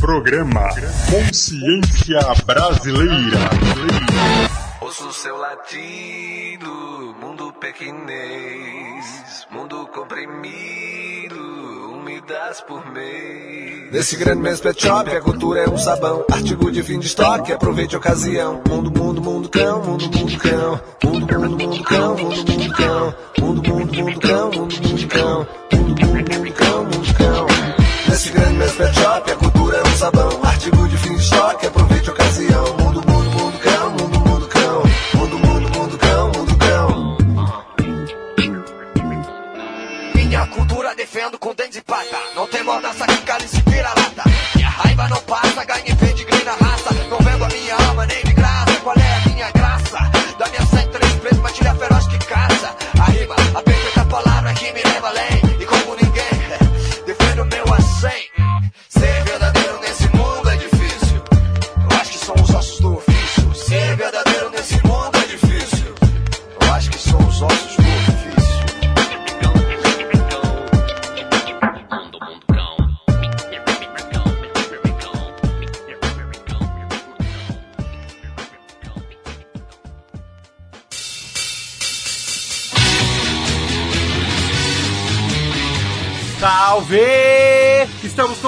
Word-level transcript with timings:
Programa 0.00 0.66
Consciência 1.10 2.20
Brasileira. 2.46 3.38
Ouço 4.80 5.12
seu 5.12 5.36
latido, 5.36 7.14
mundo 7.20 7.52
pequinês, 7.60 9.46
mundo 9.50 9.86
comprimido, 9.92 11.36
um 11.92 12.02
me 12.02 12.18
das 12.22 12.62
por 12.62 12.90
mês. 12.90 13.92
Nesse 13.92 14.16
grande 14.16 14.40
mês 14.40 14.58
pet 14.58 14.82
shop, 14.82 15.10
a 15.10 15.20
cultura 15.20 15.64
é 15.64 15.68
um 15.68 15.76
sabão, 15.76 16.24
artigo 16.30 16.72
de 16.72 16.82
fim 16.82 16.98
de 16.98 17.06
estoque, 17.06 17.52
aproveite 17.52 17.94
a 17.94 17.98
ocasião. 17.98 18.62
Mundo, 18.66 18.90
mundo, 18.90 19.20
mundo 19.20 19.48
cão, 19.50 19.82
mundo, 19.84 20.04
mundo 20.04 20.38
cão, 20.38 20.80
mundo, 21.04 21.38
mundo, 21.38 21.66
mundo 21.66 21.84
cão, 21.84 22.16
mundo, 22.16 22.36
mundo 22.36 22.72
cão, 22.72 23.14
mundo, 23.38 23.62
mundo, 23.68 23.96
mundo 23.96 24.20
cão, 24.20 24.50
mundo, 24.50 24.82
mundo 24.82 25.08
cão, 25.08 25.46
mundo, 25.72 26.06
mundo, 26.06 26.36
mundo 26.38 26.52
cão, 26.54 26.84
mundo 26.84 27.14
cão. 27.14 27.46
Nesse 28.08 28.30
grande 28.30 28.54
mês 28.54 28.72
pet 28.72 28.94
shop, 28.94 29.30
a 29.30 29.36
cultura 29.36 29.40
é 29.40 29.46
um 29.46 29.49
sabão, 30.00 30.42
artigo 30.42 30.88
de 30.88 30.96
fim 30.96 31.14
de 31.14 31.22
estoque, 31.22 31.66
aproveite 31.66 32.08
a 32.08 32.12
ocasião. 32.14 32.64
Mundo, 32.78 33.02
mundo, 33.06 33.30
mundo 33.32 33.58
cão, 33.58 33.90
mundo, 33.90 34.20
mundo 34.20 34.48
cão, 34.48 34.82
mundo, 35.14 35.38
mundo, 35.38 35.78
mundo 35.78 35.98
cão, 35.98 36.26
mundo 36.32 36.56
cão. 36.56 37.18
Minha 40.14 40.46
cultura 40.46 40.94
defendo 40.94 41.38
com 41.38 41.54
dente 41.54 41.72
de 41.72 41.82
pata. 41.82 42.18
Não 42.34 42.46
tem 42.46 42.62
moda, 42.62 42.90
saque 42.94 43.18
cálice 43.26 43.62
vira 43.66 43.90
lata. 43.90 44.24
Minha 44.54 44.70
raiva 44.70 45.06
não 45.08 45.20
passa, 45.20 45.64
ganhe 45.64 45.94
pedigree 45.94 46.44
na 46.44 46.52
raça. 46.52 46.94
Não 47.10 47.18
vendo 47.18 47.44
a 47.44 47.48
minha 47.48 47.76
alma 47.88 48.06
nem 48.06 48.24
de 48.24 48.32
graça. 48.32 48.80
Qual 48.82 48.96
é 48.96 49.16
a 49.16 49.28
minha 49.28 49.50
graça? 49.50 49.98
Da 50.38 50.48
minha 50.48 50.66
sete 50.66 50.88
três 50.88 51.12
presos, 51.16 51.40
matilha 51.40 51.74
feroz 51.74 52.06
que 52.06 52.18
caça. 52.24 52.74
A 52.98 53.04
rima, 53.10 53.34
a 53.54 53.62
perfeita 53.62 54.04
palavra 54.06 54.54
que 54.54 54.72
me 54.72 54.82
leva 54.82 55.08
além. 55.08 55.39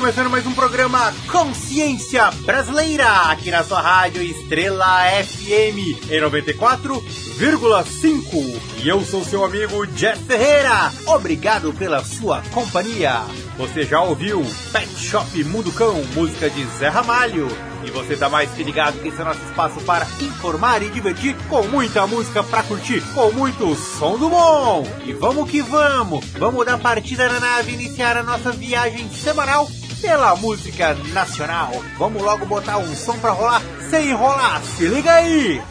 Começando 0.02 0.30
mais 0.30 0.44
um 0.44 0.52
programa 0.52 1.14
Consciência 1.30 2.28
Brasileira 2.44 3.06
aqui 3.30 3.52
na 3.52 3.62
sua 3.62 3.80
rádio 3.80 4.20
Estrela 4.20 5.04
FM 5.22 6.10
em 6.10 6.20
94,5. 6.20 8.60
E 8.82 8.88
eu 8.88 9.04
sou 9.04 9.24
seu 9.24 9.44
amigo 9.44 9.86
Jeff 9.86 10.20
Ferreira. 10.24 10.90
Obrigado 11.06 11.72
pela 11.72 12.04
sua 12.04 12.42
companhia. 12.50 13.22
Você 13.56 13.84
já 13.84 14.02
ouviu 14.02 14.44
Pet 14.72 14.92
Shop 14.96 15.44
Mundo 15.44 15.70
Cão, 15.70 16.02
música 16.14 16.50
de 16.50 16.64
Zé 16.78 16.88
Ramalho. 16.88 17.46
E 17.84 17.90
você 17.92 18.16
tá 18.16 18.28
mais 18.28 18.50
que 18.50 18.64
ligado 18.64 19.00
que 19.00 19.06
esse 19.06 19.20
é 19.20 19.24
nosso 19.24 19.44
espaço 19.44 19.80
para 19.82 20.04
informar 20.20 20.82
e 20.82 20.90
divertir 20.90 21.36
com 21.48 21.62
muita 21.68 22.08
música 22.08 22.42
pra 22.42 22.64
curtir, 22.64 23.00
com 23.14 23.30
muito 23.30 23.76
som 23.76 24.18
do 24.18 24.28
bom. 24.28 24.84
E 25.04 25.12
vamos 25.12 25.48
que 25.48 25.62
vamos, 25.62 26.24
vamos 26.30 26.66
dar 26.66 26.78
partida 26.78 27.28
na 27.28 27.38
nave 27.38 27.70
e 27.70 27.74
iniciar 27.74 28.16
a 28.16 28.24
nossa 28.24 28.50
viagem 28.50 29.08
semanal 29.10 29.70
pela 30.02 30.34
música 30.36 30.94
nacional. 31.14 31.70
Vamos 31.96 32.20
logo 32.20 32.44
botar 32.44 32.76
um 32.78 32.94
som 32.94 33.16
pra 33.18 33.30
rolar 33.30 33.62
sem 33.88 34.10
enrolar, 34.10 34.60
se 34.62 34.86
liga 34.86 35.12
aí! 35.12 35.62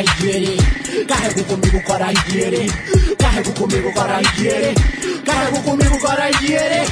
Carrego 0.00 1.44
comigo 1.44 1.82
coraigere. 1.84 2.66
Carrego 3.18 3.52
comigo 3.52 3.92
coraigere. 3.92 4.74
Carrego 5.26 5.62
comigo 5.62 5.98
coraigere. 5.98 6.84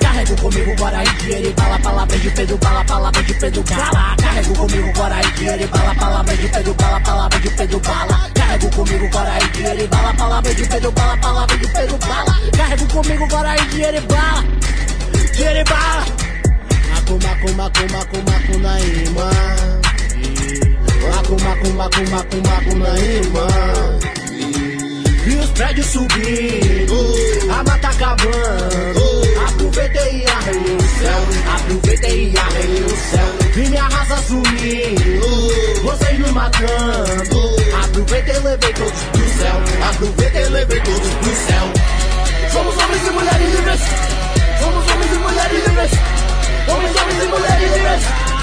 Carrego 0.00 0.36
comigo 0.36 0.72
Guaraídiere, 0.76 1.52
bala 1.56 1.78
palavra 1.78 2.16
de 2.16 2.30
Pedro, 2.30 2.56
bala 2.58 2.84
palavra 2.84 3.22
de 3.22 3.34
Pedro, 3.34 3.64
bala. 3.64 4.16
Carrego 4.16 4.54
comigo 4.54 4.92
Guaraídiere, 4.94 5.66
bala 5.66 5.94
palavra 5.94 6.36
de 6.36 6.48
Pedro, 6.48 6.74
bala 6.74 7.00
palavra 7.00 7.38
de 7.40 7.50
Pedro, 7.50 7.80
bala. 7.80 8.30
Carrego 8.32 8.70
comigo 8.70 9.08
Guaraídiere, 9.10 9.86
bala 9.88 10.14
palavra 10.14 10.54
de 10.54 10.66
Pedro, 10.66 10.92
bala 10.92 11.16
palavra 11.20 11.56
de 11.56 11.68
Pedro, 11.68 11.98
bala. 11.98 12.40
Carrego 12.56 12.86
comigo 12.88 13.26
Guaraídiere, 13.26 14.00
bala. 14.00 14.44
Diere 15.36 15.64
bala. 15.64 16.04
Macu, 16.90 17.18
macu, 17.20 17.52
macu, 17.56 17.82
macu, 17.92 18.16
macu 18.30 18.58
na 18.60 18.80
imã. 18.80 19.83
Macu, 21.10 21.36
macu, 21.42 21.70
macu, 21.74 22.10
macu, 22.10 22.36
macu 22.48 22.74
na 22.76 22.98
imã. 22.98 23.48
E 25.26 25.36
os 25.36 25.50
prédios 25.50 25.86
subindo, 25.86 27.14
a 27.50 27.64
mata 27.64 27.88
acabando. 27.88 29.04
Aproveitei 29.48 30.22
e 30.22 30.26
arrei 30.26 30.76
o 30.76 30.82
céu, 30.98 31.20
aproveitei 31.54 32.30
e 32.30 32.38
arrei 32.38 32.84
o 32.84 32.88
céu. 32.88 33.28
Vi 33.54 33.68
minha 33.68 33.84
raça 33.84 34.16
sumindo, 34.22 35.82
vocês 35.82 36.18
me 36.18 36.30
matando. 36.32 37.54
Aproveitei 37.84 38.36
e 38.36 38.38
levei 38.40 38.72
todos 38.72 39.02
pro 39.12 39.28
céu, 39.38 39.56
aproveitei 39.88 40.42
e 40.42 40.48
levei 40.48 40.80
todos 40.80 41.10
pro 41.14 41.34
céu. 41.34 41.72
Somos 42.52 42.74
homens 42.76 43.06
e 43.06 43.10
mulheres 43.10 43.54
livres, 43.54 43.80
somos 44.60 44.90
homens 44.90 45.12
e 45.12 45.18
mulheres 45.18 45.66
livres. 45.66 45.90
Homens, 46.66 46.96
homens 46.96 47.22
e 47.22 47.26
mulheres 47.26 47.72
livres, 47.74 48.33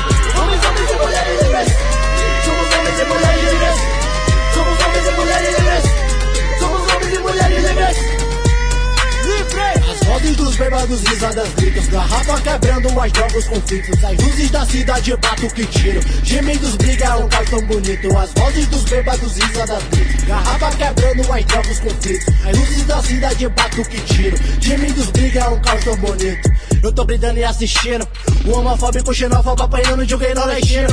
as 13.01 13.11
drogas, 13.11 13.47
conflitos. 13.47 14.03
As 14.03 14.17
luzes 14.17 14.51
da 14.51 14.65
cidade, 14.65 15.17
bato 15.17 15.47
que 15.49 15.65
tiro. 15.65 16.01
Gemidos, 16.23 16.75
briga, 16.75 17.05
é 17.05 17.15
um 17.15 17.27
caos 17.27 17.49
tão 17.49 17.65
bonito. 17.65 18.17
As 18.17 18.31
vozes 18.33 18.67
dos 18.67 18.83
bêbados, 18.83 19.37
risadas, 19.37 19.83
gritos 19.91 20.23
Garrafa 20.25 20.71
quebrando, 20.77 21.33
as 21.33 21.45
drogas, 21.45 21.79
conflitos. 21.79 22.27
As 22.45 22.57
luzes 22.57 22.85
da 22.85 23.01
cidade, 23.01 23.49
bato 23.49 23.83
que 23.85 24.01
tiro. 24.01 24.37
Gemidos, 24.59 25.07
briga, 25.07 25.39
é 25.39 25.49
um 25.49 25.59
caos 25.61 25.83
tão 25.83 25.95
bonito. 25.97 26.51
Eu 26.83 26.91
tô 26.91 27.03
brindando 27.03 27.39
e 27.39 27.43
assistindo. 27.43 28.07
O 28.45 28.51
homofóbico, 28.51 29.13
xenófobo, 29.13 29.63
apanhando 29.63 30.05
de 30.05 30.15
um 30.15 30.17
rei 30.17 30.33
nordestino. 30.33 30.89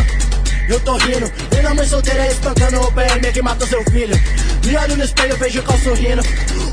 Eu 0.69 0.81
tô 0.81 0.97
rindo, 0.99 1.31
vendo 1.51 1.67
a 1.67 1.75
mãe 1.75 1.87
solteira 1.87 2.27
espancando 2.27 2.81
o 2.81 2.93
PM 2.93 3.33
que 3.33 3.41
matou 3.41 3.67
seu 3.67 3.83
filho. 3.85 4.15
Me 4.65 4.77
olho 4.77 4.97
no 4.97 5.05
espelho, 5.05 5.37
vejo 5.37 5.63
cal 5.63 5.79
sorrindo, 5.79 6.23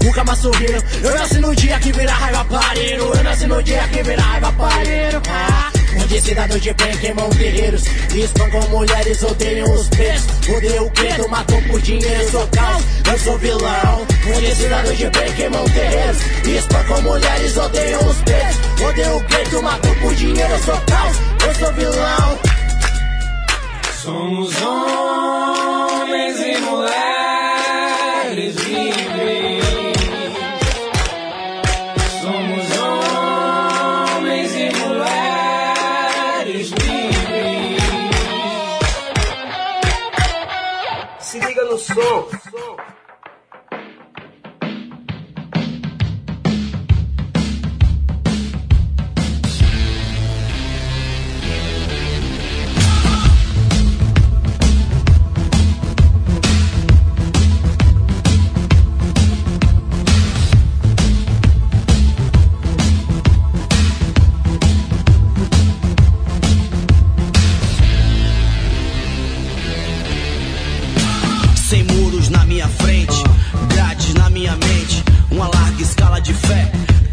o 0.07 0.11
cama 0.13 0.35
sorrindo. 0.35 0.83
Eu 1.03 1.13
nasci 1.15 1.39
no 1.39 1.55
dia 1.55 1.79
que 1.79 1.91
vira 1.91 2.11
raiva 2.11 2.45
pariro. 2.45 3.13
Eu 3.15 3.23
nasci 3.23 3.47
no 3.47 3.61
dia 3.63 3.87
que 3.87 4.03
vira 4.03 4.21
raiva 4.21 4.51
pariro. 4.53 5.21
Ah, 5.29 5.71
onde 6.01 6.21
cidadãos 6.21 6.61
de 6.61 6.73
bem 6.73 6.97
queimam 6.97 7.29
guerreiros, 7.29 7.83
espancam 8.13 8.61
mulheres, 8.69 9.23
odeiam 9.23 9.71
os 9.73 9.87
presos. 9.89 10.27
Odeio 10.55 10.85
o 10.85 10.91
credo, 10.91 11.29
matou 11.29 11.61
por 11.63 11.81
dinheiro, 11.81 12.31
sou 12.31 12.47
caos, 12.47 12.83
eu 13.11 13.19
sou 13.19 13.37
vilão. 13.37 14.07
Onde 14.35 14.55
cidadãos 14.55 14.97
de 14.97 15.09
bem 15.09 15.33
queimam 15.33 15.65
guerreiros, 15.65 16.17
espancam 16.45 17.01
mulheres, 17.01 17.57
odeiam 17.57 18.07
os 18.07 18.17
presos. 18.17 18.61
Odeio 18.89 19.17
o 19.17 19.23
credo, 19.23 19.63
matou 19.63 19.95
por 19.95 20.15
dinheiro, 20.15 20.63
sou 20.63 20.81
caos, 20.81 21.17
eu 21.47 21.55
sou 21.55 21.73
vilão. 21.73 22.39
Somos 24.01 24.61
homens 24.61 26.39
e 26.39 26.61
mulheres 26.61 27.14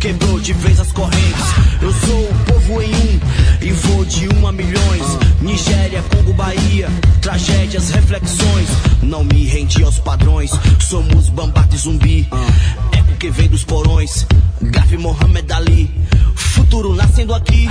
quebrou 0.03 0.41
de 0.41 0.53
vez 0.53 0.81
as 0.81 0.91
correntes. 0.91 1.45
Eu 1.81 1.93
sou 1.93 2.25
o 2.29 2.35
povo 2.45 2.83
em 2.83 2.93
um 2.93 3.21
e 3.61 3.71
vou 3.71 4.05
de 4.05 4.29
um 4.35 4.49
a 4.49 4.51
milhões. 4.51 5.03
Nigéria, 5.41 6.03
Congo, 6.03 6.33
Bahia, 6.33 6.89
tragédias, 7.21 7.91
reflexões. 7.91 8.69
Não 9.01 9.23
me 9.23 9.45
rendi 9.47 9.81
aos 9.85 10.01
padrões, 10.01 10.51
somos 10.81 11.29
bambate 11.29 11.77
zumbi. 11.77 12.29
É 12.91 12.99
Eco 12.99 13.17
que 13.17 13.31
vem 13.31 13.49
dos 13.49 13.63
porões, 13.63 14.27
Gavi 14.61 14.99
Mohamed 14.99 15.53
Ali. 15.53 15.89
Futuro 16.35 16.97
nascendo 16.97 17.33
aqui, 17.33 17.69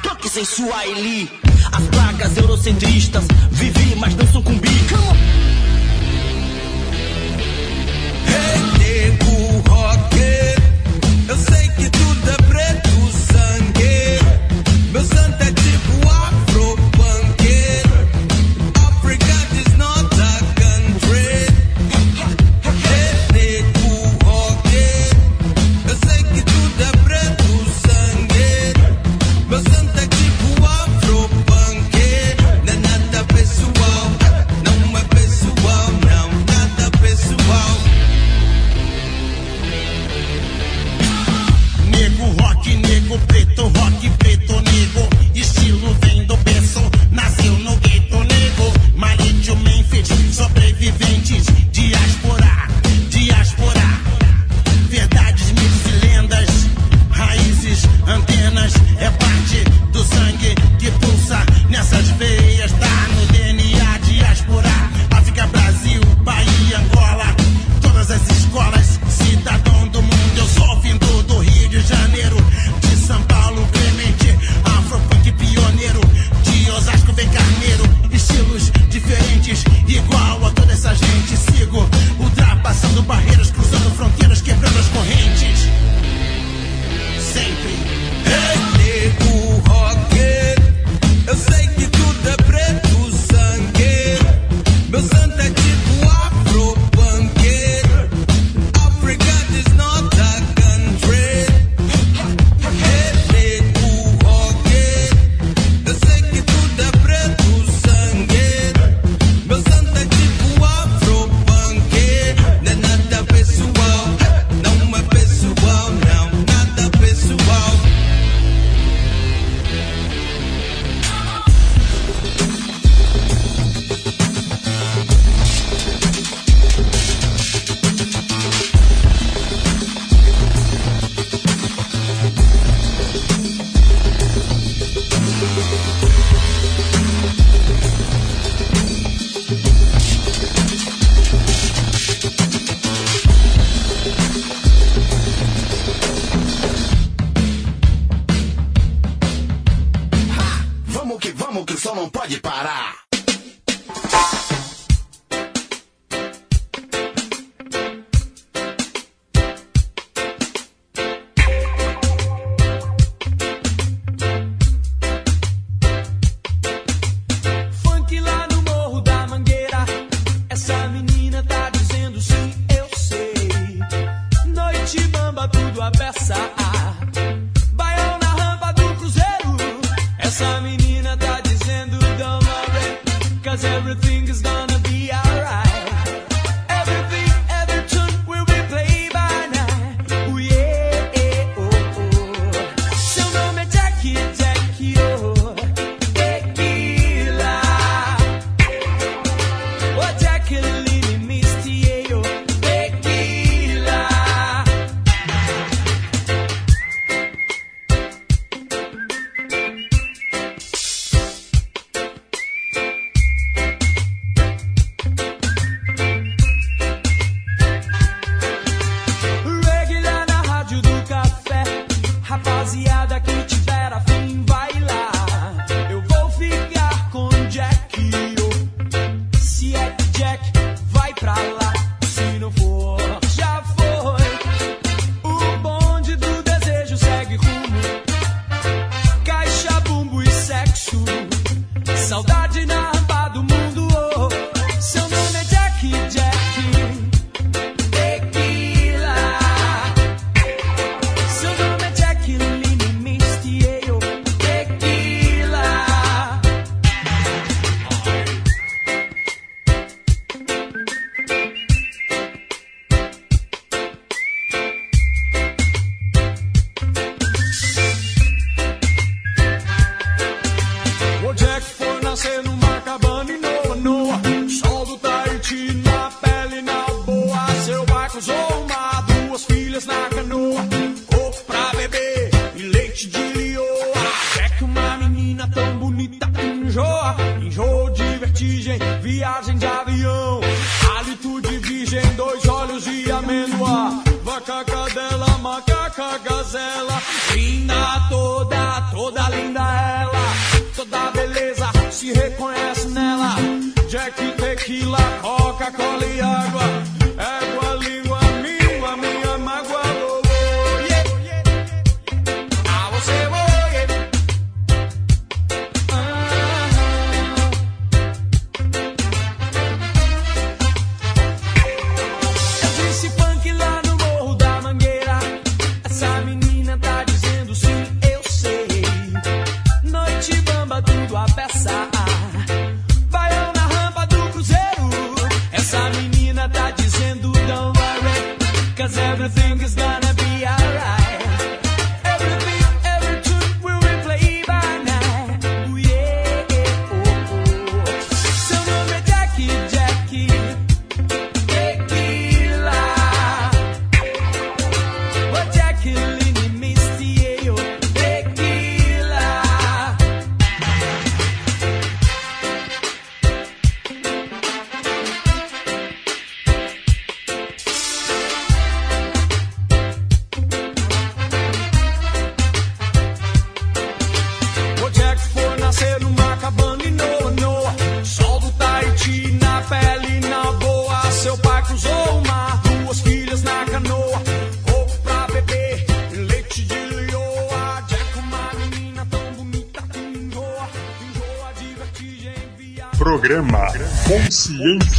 toque 0.00 0.28
sem 0.28 0.44
Swahili. 0.44 1.28
As 1.72 1.82
placas 1.88 2.36
eurocentristas, 2.36 3.24
vivi, 3.50 3.96
mas 3.96 4.14
não 4.14 4.26
sucumbi. 4.28 4.70
Come 4.88 5.08
on. 5.08 5.63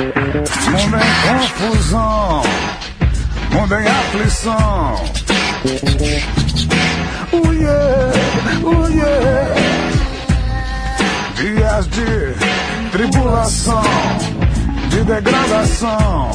Mundo 0.00 0.96
em 0.96 1.12
confusão, 1.28 2.42
mundo 3.50 3.74
em 3.74 3.86
aflição. 3.86 5.04
Oh 7.32 7.52
yeah, 7.52 8.12
oh 8.64 8.88
yeah. 8.88 9.54
Dias 11.34 11.86
de 11.88 12.90
tribulação, 12.92 13.82
de 14.88 15.04
degradação. 15.04 16.30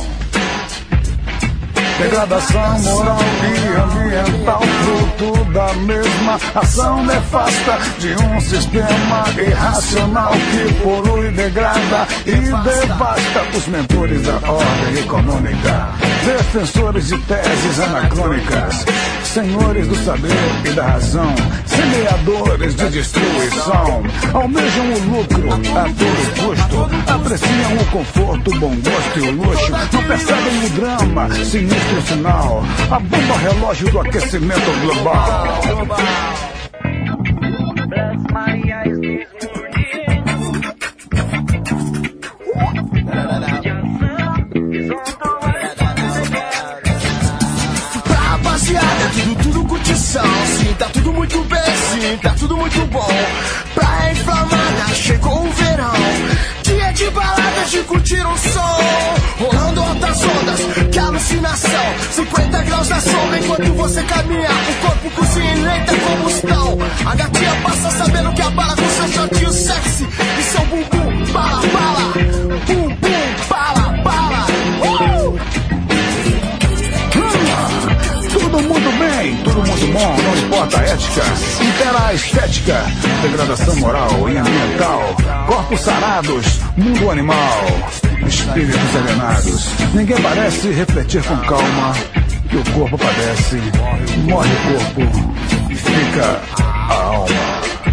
Degradação 1.98 2.80
moral 2.80 3.18
e 3.42 3.78
ambiental, 3.78 4.62
fruto 4.62 5.46
da 5.52 5.74
mesma 5.76 6.38
ação 6.54 7.06
nefasta 7.06 7.80
de 8.00 8.14
um 8.22 8.42
sistema 8.42 9.24
irracional 9.38 10.34
que 10.34 10.74
polui, 10.84 11.32
degrada 11.32 12.06
e 12.26 12.32
devasta 12.32 13.58
os 13.58 13.68
mentores 13.68 14.22
da 14.24 14.34
ordem 14.34 15.00
econômica, 15.00 15.90
defensores 16.26 17.08
de 17.08 17.18
teses 17.20 17.80
anacrônicas, 17.80 18.86
senhores 19.24 19.88
do 19.88 19.96
saber 20.04 20.30
e 20.66 20.70
da 20.72 20.86
razão, 20.88 21.34
semeadores 21.66 22.76
de 22.76 22.90
destruição, 22.90 24.04
almejam 24.34 24.86
o 24.86 25.00
lucro 25.00 25.54
a 25.54 25.84
todo 25.84 26.26
custo, 26.42 26.95
apreciam 27.16 27.78
o 27.78 27.86
conforto, 27.88 28.52
o 28.52 28.60
bom 28.60 28.76
gosto 28.76 29.20
e 29.20 29.22
o 29.22 29.32
luxo, 29.32 29.72
não 29.94 30.04
percebem 30.04 30.66
o 30.66 30.70
drama 30.72 31.30
sinistro 31.46 32.02
final, 32.04 32.64
a 32.92 33.00
bomba 33.00 33.38
relógio 33.38 33.90
do 33.92 34.00
aquecimento 34.02 34.72
global. 34.82 35.60
Pra 48.04 48.16
rapaziada, 48.16 48.86
é 48.86 49.10
tudo, 49.10 49.36
tudo 49.44 49.66
curtição. 49.66 50.24
Sim, 50.46 50.74
tá 50.78 50.86
tudo 50.90 51.14
muito 51.14 51.44
bem, 51.44 51.60
sim, 51.62 52.18
tá 52.22 52.36
tudo 52.38 52.58
muito 52.58 52.86
bom. 52.88 53.08
Praia 53.74 54.12
inflamada, 54.12 54.65
de 57.06 57.12
baladas, 57.12 57.72
de 57.72 57.84
curtir 57.84 58.26
um 58.26 58.38
som. 58.38 59.44
Rolando 59.44 59.82
altas 59.82 60.22
ondas, 60.24 60.60
que 60.92 61.00
alucinação. 61.00 61.86
50 62.12 62.62
graus 62.64 62.90
na 62.90 63.00
sombra 63.00 63.40
enquanto 63.40 63.74
você 63.74 64.04
caminha. 64.04 64.50
O 64.50 64.88
corpo 64.88 65.10
cozinha 65.12 65.54
em 65.54 65.62
lenta 65.62 65.94
combustão. 65.96 66.78
A 67.06 67.16
gatinha 67.16 67.56
passa 67.64 67.92
sabendo 67.92 68.34
que 68.34 68.42
abala 68.42 68.76
com 68.76 68.90
seu 68.90 69.08
shortinho 69.10 69.52
sexy. 69.52 70.08
E 70.40 70.44
seu 70.44 70.62
bumbum, 70.66 71.32
bala, 71.32 71.62
bala. 71.68 72.14
Bum, 72.66 73.05
mundo 79.86 79.94
bom, 79.94 80.16
não 80.22 80.38
importa 80.38 80.80
a 80.80 80.84
ética, 80.84 81.22
impera 81.62 82.08
a 82.08 82.14
estética, 82.14 82.86
degradação 83.22 83.76
moral 83.78 84.30
e 84.30 84.38
ambiental, 84.38 85.02
corpos 85.48 85.82
sarados, 85.82 86.60
mundo 86.76 87.12
animal, 87.12 87.66
espíritos 88.28 88.96
alienados. 88.96 89.70
Ninguém 89.94 90.22
parece 90.22 90.72
refletir 90.72 91.24
com 91.24 91.38
calma 91.38 91.94
que 92.50 92.58
o 92.58 92.64
corpo 92.72 92.98
padece, 92.98 93.58
morre 94.24 94.50
o 94.50 95.02
corpo, 95.04 95.36
fica 95.70 96.42
a 96.90 96.94
alma. 96.94 97.85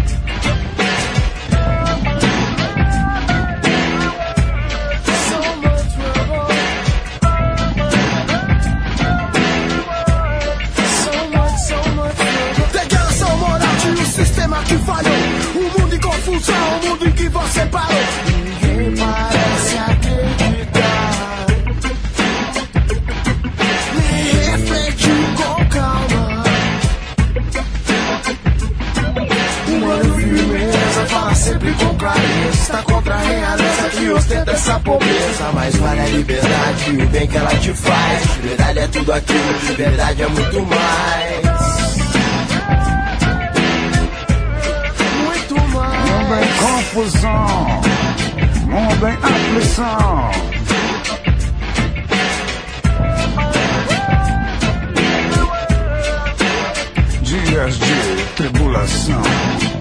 sempre 31.43 31.73
com 31.73 31.95
clareza. 31.95 32.83
Contra 32.83 33.15
a 33.15 33.17
realeza 33.17 33.89
que 33.91 34.09
ostenta 34.09 34.51
essa 34.51 34.79
pobreza. 34.79 35.51
Mas 35.53 35.75
vale 35.75 35.99
a 35.99 36.05
liberdade 36.05 36.91
e 36.91 37.03
o 37.03 37.07
bem 37.07 37.27
que 37.27 37.37
ela 37.37 37.55
te 37.55 37.73
faz. 37.73 38.37
Liberdade 38.37 38.79
é 38.79 38.87
tudo 38.87 39.13
aquilo, 39.13 39.59
liberdade 39.67 40.21
é 40.21 40.27
muito 40.27 40.65
mais. 40.65 41.43
Muito 45.25 45.67
mais. 45.69 46.09
Não 46.09 46.25
vem 46.29 46.47
confusão, 46.57 47.81
não 48.67 48.89
vem 48.97 49.17
aflição. 49.21 50.31
dias 57.21 57.77
de 57.77 58.25
tribulação 58.35 59.72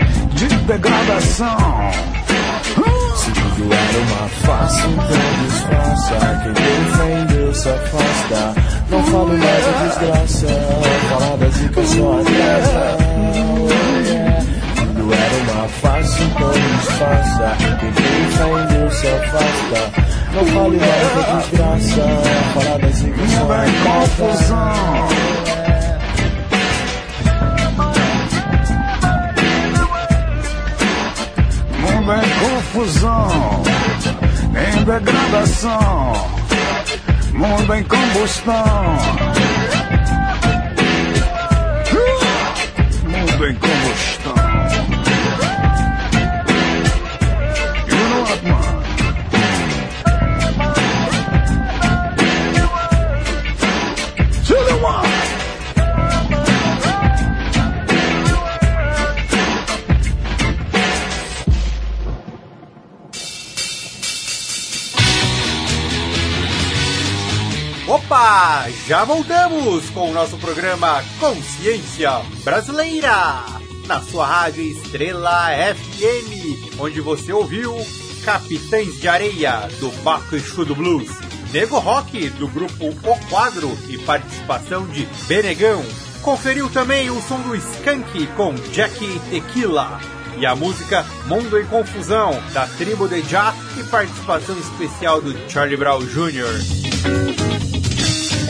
de 0.48 0.56
degradação. 0.56 1.56
Se 3.16 3.30
tudo 3.30 3.72
era 3.72 3.98
uma 3.98 4.28
farsa, 4.28 4.86
então 4.88 5.22
disfarça. 5.44 6.14
Quem 6.42 6.54
tem 6.54 6.84
fé 6.96 7.20
em 7.20 7.26
Deus 7.26 7.56
se 7.56 7.68
afasta. 7.68 8.54
Não 8.90 9.04
falo 9.04 9.28
mais 9.28 9.64
da 9.64 9.72
desgraça, 9.84 10.46
fala 11.08 11.36
da 11.36 11.48
zica 11.48 11.86
só 11.86 12.20
atrasa. 12.20 12.96
Tudo 14.76 15.12
era 15.12 15.52
uma 15.52 15.68
farsa, 15.68 16.22
então 16.22 16.50
disfarça. 16.50 17.56
Quem 17.78 17.92
tem 17.92 18.30
fé 18.30 18.44
em 18.48 18.66
Deus 18.66 18.94
se 18.94 19.06
afasta. 19.06 20.12
Não 20.34 20.46
fale 20.46 20.76
mais 20.78 21.08
da 21.14 21.22
desgraça, 21.38 22.02
fala 22.54 22.78
da 22.78 22.88
zica 22.88 23.28
só 23.28 23.42
confusão. 23.84 25.51
Confusão, 32.72 33.62
em 34.48 34.84
degradação, 34.84 36.12
mundo 37.34 37.74
em 37.74 37.84
combustão. 37.84 38.96
Mundo 43.04 43.46
em 43.46 43.54
combustão. 43.56 44.41
Já 68.88 69.04
voltamos 69.04 69.88
com 69.90 70.10
o 70.10 70.12
nosso 70.12 70.36
programa 70.36 71.00
Consciência 71.20 72.10
Brasileira 72.42 73.44
na 73.86 74.00
sua 74.00 74.26
rádio 74.26 74.64
Estrela 74.64 75.46
FM, 75.72 76.80
onde 76.80 77.00
você 77.00 77.32
ouviu 77.32 77.72
Capitães 78.24 79.00
de 79.00 79.06
Areia 79.06 79.68
do 79.78 79.92
Baco 80.02 80.34
Exu 80.34 80.64
do 80.64 80.74
Blues, 80.74 81.08
Nego 81.52 81.78
Rock 81.78 82.30
do 82.30 82.48
grupo 82.48 82.88
O 82.88 83.28
Quadro 83.28 83.78
e 83.88 83.96
participação 83.98 84.88
de 84.88 85.06
Benegão. 85.28 85.84
Conferiu 86.20 86.68
também 86.68 87.10
o 87.10 87.22
som 87.22 87.40
do 87.42 87.54
Skank 87.54 88.26
com 88.36 88.54
Jack 88.72 89.20
Tequila 89.30 90.00
e 90.36 90.44
a 90.44 90.56
música 90.56 91.06
Mundo 91.26 91.60
em 91.60 91.66
Confusão 91.66 92.32
da 92.52 92.66
Tribo 92.66 93.06
de 93.06 93.22
Já 93.22 93.54
e 93.78 93.84
participação 93.84 94.58
especial 94.58 95.20
do 95.20 95.32
Charlie 95.48 95.76
Brown 95.76 96.00
Jr. 96.00 96.81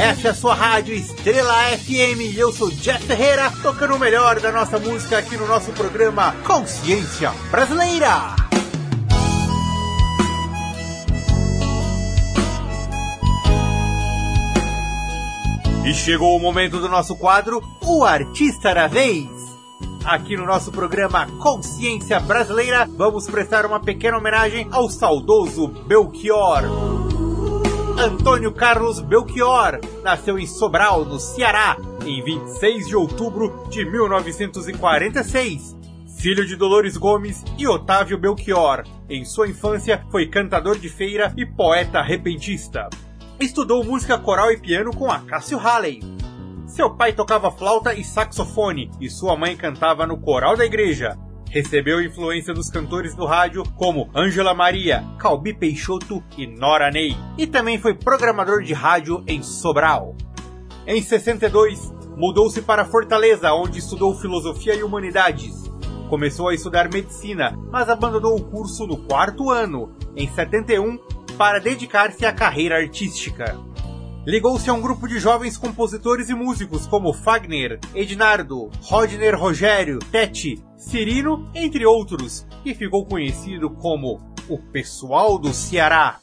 Essa 0.03 0.27
é 0.27 0.31
a 0.33 0.35
sua 0.35 0.53
rádio 0.53 0.97
Estrela 0.97 1.55
FM 1.79 2.35
e 2.35 2.37
eu 2.37 2.53
sou 2.53 2.69
Jeff 2.73 3.07
Ferreira, 3.07 3.53
tocando 3.63 3.95
o 3.95 3.99
melhor 4.01 4.41
da 4.41 4.51
nossa 4.51 4.77
música 4.77 5.17
aqui 5.17 5.37
no 5.37 5.47
nosso 5.47 5.71
programa 5.71 6.35
Consciência 6.45 7.31
Brasileira. 7.53 8.35
E 15.87 15.95
chegou 15.95 16.37
o 16.37 16.41
momento 16.41 16.81
do 16.81 16.89
nosso 16.89 17.15
quadro 17.15 17.63
O 17.81 18.03
Artista 18.03 18.75
da 18.75 18.89
Vez. 18.89 19.29
Aqui 20.05 20.37
no 20.37 20.45
nosso 20.45 20.73
programa 20.73 21.29
Consciência 21.39 22.19
Brasileira, 22.19 22.89
vamos 22.91 23.29
prestar 23.29 23.65
uma 23.65 23.79
pequena 23.79 24.19
homenagem 24.19 24.67
ao 24.73 24.91
saudoso 24.91 25.69
Belchior. 25.69 27.22
Antônio 28.03 28.51
Carlos 28.51 28.99
Belchior 28.99 29.79
nasceu 30.03 30.37
em 30.37 30.45
Sobral, 30.45 31.05
no 31.05 31.21
Ceará, 31.21 31.77
em 32.05 32.21
26 32.21 32.89
de 32.89 32.97
outubro 32.97 33.65
de 33.71 33.85
1946. 33.85 35.77
Filho 36.19 36.45
de 36.45 36.57
Dolores 36.57 36.97
Gomes 36.97 37.45
e 37.57 37.69
Otávio 37.69 38.19
Belchior, 38.19 38.83
em 39.09 39.25
sua 39.25 39.47
infância 39.47 40.05
foi 40.11 40.27
cantador 40.27 40.81
de 40.81 40.89
feira 40.89 41.33
e 41.37 41.47
poeta 41.47 42.03
repentista. 42.03 42.91
Estudou 43.39 43.85
música 43.85 44.19
coral 44.19 44.51
e 44.51 44.59
piano 44.59 44.91
com 44.91 45.09
Acácio 45.09 45.57
Halley. 45.57 46.01
Seu 46.67 46.91
pai 46.97 47.13
tocava 47.13 47.53
flauta 47.53 47.95
e 47.95 48.03
saxofone 48.03 48.91
e 49.01 49.09
sua 49.09 49.37
mãe 49.37 49.57
cantava 49.57 50.09
no 50.09 50.19
coral 50.19 50.57
da 50.57 50.65
igreja. 50.65 51.17
Recebeu 51.53 52.01
influência 52.01 52.55
dos 52.55 52.71
cantores 52.71 53.15
do 53.15 53.27
rádio 53.27 53.63
como 53.77 54.09
Ângela 54.17 54.55
Maria, 54.55 55.05
Calbi 55.19 55.53
Peixoto 55.53 56.25
e 56.35 56.47
Nora 56.47 56.91
Ney. 56.91 57.15
E 57.37 57.47
também 57.47 57.79
foi 57.79 57.93
programador 57.93 58.63
de 58.63 58.73
rádio 58.73 59.23
em 59.27 59.43
Sobral. 59.43 60.17
Em 60.87 61.03
62, 61.03 61.93
mudou-se 62.17 62.63
para 62.63 62.87
Fortaleza, 62.87 63.53
onde 63.53 63.81
estudou 63.81 64.15
filosofia 64.15 64.75
e 64.75 64.83
humanidades. 64.83 65.71
Começou 66.09 66.49
a 66.49 66.55
estudar 66.55 66.91
medicina, 66.91 67.55
mas 67.71 67.91
abandonou 67.91 68.35
o 68.35 68.45
curso 68.45 68.87
no 68.87 68.97
quarto 68.97 69.51
ano, 69.51 69.95
em 70.17 70.27
71, 70.27 70.99
para 71.37 71.59
dedicar-se 71.59 72.25
à 72.25 72.33
carreira 72.33 72.79
artística. 72.79 73.61
Ligou-se 74.25 74.71
a 74.71 74.73
um 74.73 74.81
grupo 74.81 75.09
de 75.09 75.19
jovens 75.19 75.57
compositores 75.57 76.29
e 76.29 76.35
músicos 76.35 76.87
como 76.87 77.13
Fagner, 77.13 77.81
Ednardo, 77.93 78.71
Rodner 78.81 79.37
Rogério, 79.37 79.99
Tete, 79.99 80.63
Cirino, 80.77 81.51
entre 81.53 81.85
outros, 81.85 82.47
e 82.65 82.73
ficou 82.73 83.05
conhecido 83.05 83.69
como 83.69 84.21
o 84.49 84.59
Pessoal 84.59 85.37
do 85.39 85.53
Ceará. 85.53 86.21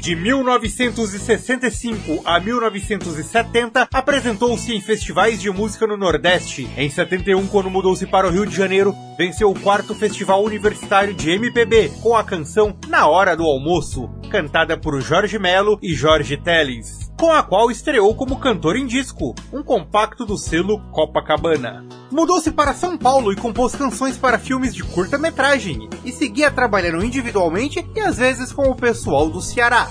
De 0.00 0.16
1965 0.16 2.22
a 2.24 2.40
1970, 2.40 3.86
apresentou-se 3.92 4.74
em 4.74 4.80
festivais 4.80 5.38
de 5.38 5.50
música 5.50 5.86
no 5.86 5.94
Nordeste. 5.94 6.66
Em 6.74 6.88
71, 6.88 7.46
quando 7.48 7.68
mudou-se 7.68 8.06
para 8.06 8.26
o 8.26 8.30
Rio 8.30 8.46
de 8.46 8.56
Janeiro, 8.56 8.94
venceu 9.18 9.50
o 9.50 9.60
quarto 9.60 9.94
Festival 9.94 10.42
Universitário 10.42 11.12
de 11.12 11.30
MPB 11.32 11.92
com 12.00 12.16
a 12.16 12.24
canção 12.24 12.74
Na 12.88 13.08
Hora 13.08 13.36
do 13.36 13.44
Almoço, 13.44 14.08
cantada 14.30 14.78
por 14.78 14.98
Jorge 15.02 15.38
Melo 15.38 15.78
e 15.82 15.92
Jorge 15.92 16.38
Teles, 16.38 17.12
com 17.18 17.30
a 17.30 17.42
qual 17.42 17.70
estreou 17.70 18.14
como 18.14 18.40
cantor 18.40 18.76
em 18.76 18.86
disco, 18.86 19.34
um 19.52 19.62
compacto 19.62 20.24
do 20.24 20.38
selo 20.38 20.80
Copacabana. 20.90 21.84
Mudou-se 22.10 22.50
para 22.50 22.72
São 22.72 22.96
Paulo 22.96 23.30
e 23.32 23.36
compôs 23.36 23.74
canções 23.74 24.16
para 24.16 24.38
filmes 24.38 24.74
de 24.74 24.82
curta-metragem, 24.82 25.90
e 26.04 26.10
seguia 26.10 26.50
trabalhando 26.50 27.04
individualmente 27.04 27.86
e 27.94 28.00
às 28.00 28.16
vezes 28.16 28.50
com 28.52 28.70
o 28.70 28.74
pessoal 28.74 29.28
do 29.28 29.42
Ceará. 29.42 29.89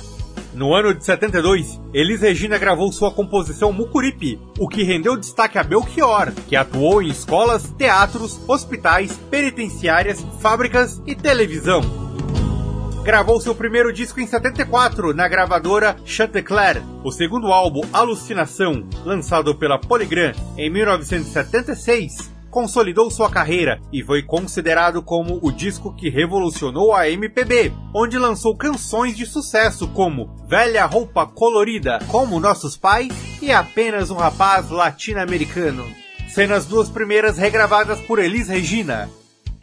No 0.54 0.74
ano 0.74 0.96
de 0.96 1.06
72, 1.06 1.80
Elis 1.94 2.22
Regina 2.22 2.58
gravou 2.58 2.92
sua 2.92 3.12
composição 3.12 3.72
Mucuripe, 3.72 4.40
o 4.58 4.68
que 4.68 4.84
rendeu 4.84 5.16
destaque 5.16 5.60
a 5.60 5.64
Belchior, 5.64 6.32
que 6.48 6.56
atuou 6.56 7.04
em 7.04 7.10
escolas, 7.10 7.72
teatros, 7.78 8.42
hospitais, 8.48 9.16
penitenciárias, 9.30 10.26
fábricas 10.42 11.02
e 11.06 11.16
televisão. 11.16 11.82
Gravou 13.04 13.40
seu 13.40 13.56
primeiro 13.56 13.94
disco 13.94 14.20
em 14.20 14.28
74 14.28 15.14
na 15.14 15.28
gravadora 15.28 15.96
Chantecler. 16.04 16.82
O 17.04 17.12
segundo 17.12 17.48
álbum, 17.48 17.82
Alucinação, 17.94 18.88
lançado 19.06 19.56
pela 19.56 19.80
Polygram 19.80 20.34
em 20.58 20.70
1976, 20.70 22.39
consolidou 22.50 23.10
sua 23.10 23.30
carreira 23.30 23.80
e 23.92 24.04
foi 24.04 24.24
considerado 24.24 25.02
como 25.02 25.40
o 25.42 25.52
disco 25.52 25.94
que 25.94 26.10
revolucionou 26.10 26.94
a 26.94 27.10
MPB, 27.10 27.72
onde 27.94 28.18
lançou 28.18 28.56
canções 28.56 29.16
de 29.16 29.26
sucesso 29.26 29.88
como 29.88 30.36
Velha 30.48 30.86
Roupa 30.86 31.26
Colorida, 31.26 32.00
Como 32.08 32.40
Nossos 32.40 32.76
Pais 32.76 33.14
e 33.42 33.52
Apenas 33.52 34.10
um 34.10 34.16
Rapaz 34.16 34.70
Latino-Americano, 34.70 35.86
sendo 36.28 36.54
as 36.54 36.66
duas 36.66 36.90
primeiras 36.90 37.38
regravadas 37.38 38.00
por 38.02 38.20
Elis 38.20 38.48
Regina. 38.48 39.10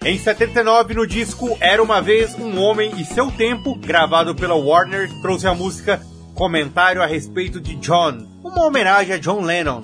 Em 0.05 0.19
79, 0.19 0.95
no 0.95 1.07
disco 1.07 1.57
Era 1.61 1.83
Uma 1.83 2.01
Vez 2.01 2.35
Um 2.35 2.61
Homem 2.61 2.93
e 3.01 3.05
Seu 3.05 3.31
Tempo, 3.33 3.75
gravado 3.77 4.35
pela 4.35 4.55
Warner, 4.55 5.11
trouxe 5.21 5.47
a 5.47 5.55
música 5.55 6.01
Comentário 6.35 7.03
a 7.03 7.07
respeito 7.07 7.59
de 7.61 7.77
John, 7.77 8.19
uma 8.45 8.65
homenagem 8.65 9.15
a 9.15 9.19
John 9.19 9.41
Lennon. 9.41 9.81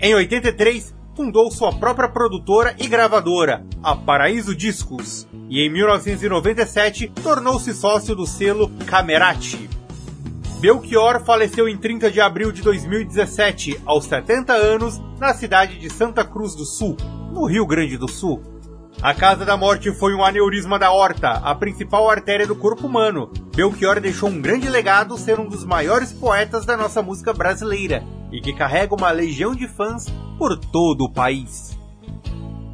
Em 0.00 0.14
83, 0.14 0.94
fundou 1.16 1.50
sua 1.50 1.72
própria 1.72 2.08
produtora 2.10 2.76
e 2.78 2.86
gravadora, 2.86 3.64
a 3.82 3.96
Paraíso 3.96 4.54
Discos, 4.54 5.26
e 5.48 5.62
em 5.62 5.70
1997 5.70 7.10
tornou-se 7.22 7.72
sócio 7.72 8.14
do 8.14 8.26
selo 8.26 8.70
Camerati. 8.86 9.70
Belchior 10.60 11.24
faleceu 11.24 11.68
em 11.68 11.76
30 11.76 12.10
de 12.10 12.20
abril 12.20 12.52
de 12.52 12.60
2017, 12.60 13.80
aos 13.86 14.04
70 14.04 14.52
anos, 14.52 15.00
na 15.18 15.32
cidade 15.32 15.78
de 15.78 15.88
Santa 15.88 16.22
Cruz 16.22 16.54
do 16.54 16.66
Sul, 16.66 16.96
no 17.32 17.46
Rio 17.46 17.66
Grande 17.66 17.96
do 17.96 18.08
Sul. 18.08 18.42
A 19.02 19.12
causa 19.12 19.44
da 19.44 19.58
morte 19.58 19.92
foi 19.92 20.14
um 20.14 20.24
aneurisma 20.24 20.78
da 20.78 20.90
horta, 20.90 21.32
a 21.32 21.54
principal 21.54 22.08
artéria 22.08 22.46
do 22.46 22.56
corpo 22.56 22.86
humano. 22.86 23.30
Belchior 23.54 24.00
deixou 24.00 24.30
um 24.30 24.40
grande 24.40 24.70
legado 24.70 25.18
ser 25.18 25.38
um 25.38 25.46
dos 25.46 25.64
maiores 25.64 26.14
poetas 26.14 26.64
da 26.64 26.78
nossa 26.78 27.02
música 27.02 27.32
brasileira 27.34 28.02
e 28.32 28.40
que 28.40 28.54
carrega 28.54 28.94
uma 28.94 29.10
legião 29.10 29.54
de 29.54 29.68
fãs 29.68 30.06
por 30.38 30.56
todo 30.56 31.04
o 31.04 31.12
país. 31.12 31.78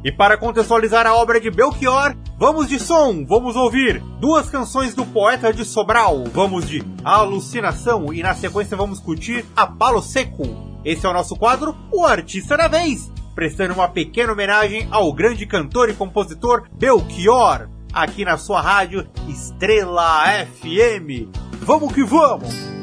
E 0.01 0.11
para 0.11 0.37
contextualizar 0.37 1.05
a 1.05 1.13
obra 1.13 1.41
de 1.41 1.51
Belchior, 1.51 2.15
vamos 2.37 2.69
de 2.69 2.79
som, 2.79 3.25
vamos 3.25 3.57
ouvir 3.57 4.01
duas 4.19 4.49
canções 4.49 4.95
do 4.95 5.05
poeta 5.05 5.53
de 5.53 5.65
Sobral, 5.65 6.23
vamos 6.33 6.67
de 6.67 6.83
Alucinação 7.03 8.13
e 8.13 8.23
na 8.23 8.33
sequência 8.33 8.77
vamos 8.77 8.99
curtir 8.99 9.45
a 9.55 9.67
Palo 9.67 10.01
Seco. 10.01 10.43
Esse 10.85 11.05
é 11.05 11.09
o 11.09 11.13
nosso 11.13 11.35
quadro, 11.35 11.75
o 11.91 12.05
Artista 12.05 12.57
da 12.57 12.67
Vez, 12.67 13.11
prestando 13.35 13.73
uma 13.73 13.87
pequena 13.87 14.33
homenagem 14.33 14.87
ao 14.91 15.11
grande 15.13 15.45
cantor 15.45 15.89
e 15.89 15.93
compositor 15.93 16.63
Belchior, 16.73 17.69
aqui 17.91 18.25
na 18.25 18.37
sua 18.37 18.61
rádio 18.61 19.07
Estrela 19.27 20.23
FM. 20.45 21.29
Vamos 21.61 21.93
que 21.93 22.03
vamos! 22.03 22.73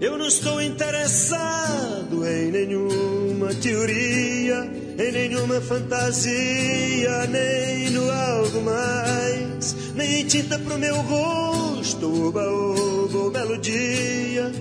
Eu 0.00 0.16
não 0.16 0.28
estou 0.28 0.62
interessado 0.62 2.24
em 2.24 2.52
nenhuma 2.52 3.52
teoria, 3.54 4.70
em 4.96 5.12
nenhuma 5.12 5.60
fantasia, 5.60 7.26
nem 7.26 7.90
no 7.90 8.08
algo 8.08 8.62
mais, 8.62 9.92
nem 9.96 10.20
em 10.20 10.24
tinta 10.24 10.56
pro 10.60 10.78
meu 10.78 10.94
rosto, 11.00 12.28
oba, 12.28 12.44
oba, 12.48 13.40
melodia, 13.40 14.52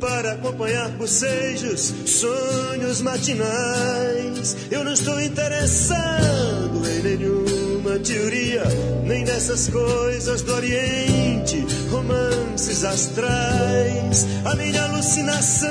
para 0.00 0.32
acompanhar 0.32 0.88
bocejos, 0.90 1.92
sonhos 2.06 3.00
matinais. 3.00 4.56
Eu 4.70 4.84
não 4.84 4.92
estou 4.92 5.20
interessado 5.20 6.82
em 6.88 7.02
nenhuma 7.02 7.98
teoria, 7.98 8.62
nem 9.04 9.24
nessas 9.24 9.68
coisas 9.68 10.42
do 10.42 10.54
Oriente, 10.54 11.66
romances 11.90 12.84
astrais. 12.84 14.26
A 14.44 14.54
minha 14.56 14.84
alucinação 14.84 15.68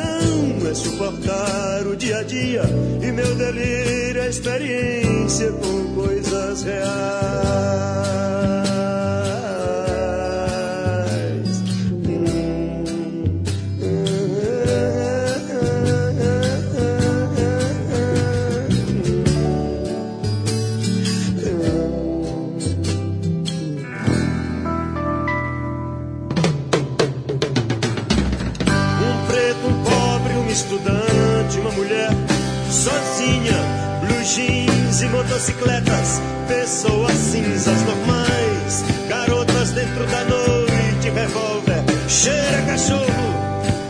é 0.69 0.73
suportar 0.73 1.87
o 1.87 1.95
dia 1.95 2.17
a 2.17 2.23
dia 2.23 2.63
e 3.01 3.11
meu 3.11 3.35
delírio 3.35 4.21
é 4.21 4.29
experiência 4.29 5.51
com 5.51 5.95
coisas 5.95 6.63
reais. 6.63 8.56
Sozinha, 32.77 33.57
blue 34.01 34.23
jeans 34.23 35.01
e 35.01 35.07
motocicletas, 35.07 36.21
pessoas 36.47 37.13
cinzas 37.13 37.81
normais, 37.83 38.83
garotas 39.09 39.71
dentro 39.71 40.05
da 40.05 40.23
noite, 40.25 41.09
revólver, 41.09 41.83
cheira 42.07 42.61
cachorro, 42.67 43.33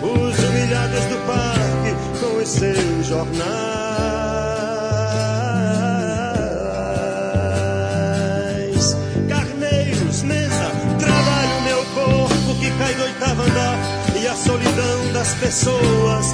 os 0.02 0.39
humilhados 0.39 1.04
do 1.06 1.17
parque 1.28 1.95
com 2.21 2.38
os 2.41 2.47
seus 2.47 3.08
jornais. 3.08 3.58
Carneiros, 9.28 10.23
mesa, 10.23 10.71
trabalho 10.97 11.62
meu 11.65 11.84
corpo 11.93 12.56
que 12.60 12.71
cai 12.78 12.93
do 12.93 13.04
oitavo 13.04 13.41
andar. 13.41 13.78
E 14.15 14.28
a 14.28 14.36
solidão 14.36 15.13
das 15.13 15.34
pessoas 15.36 16.34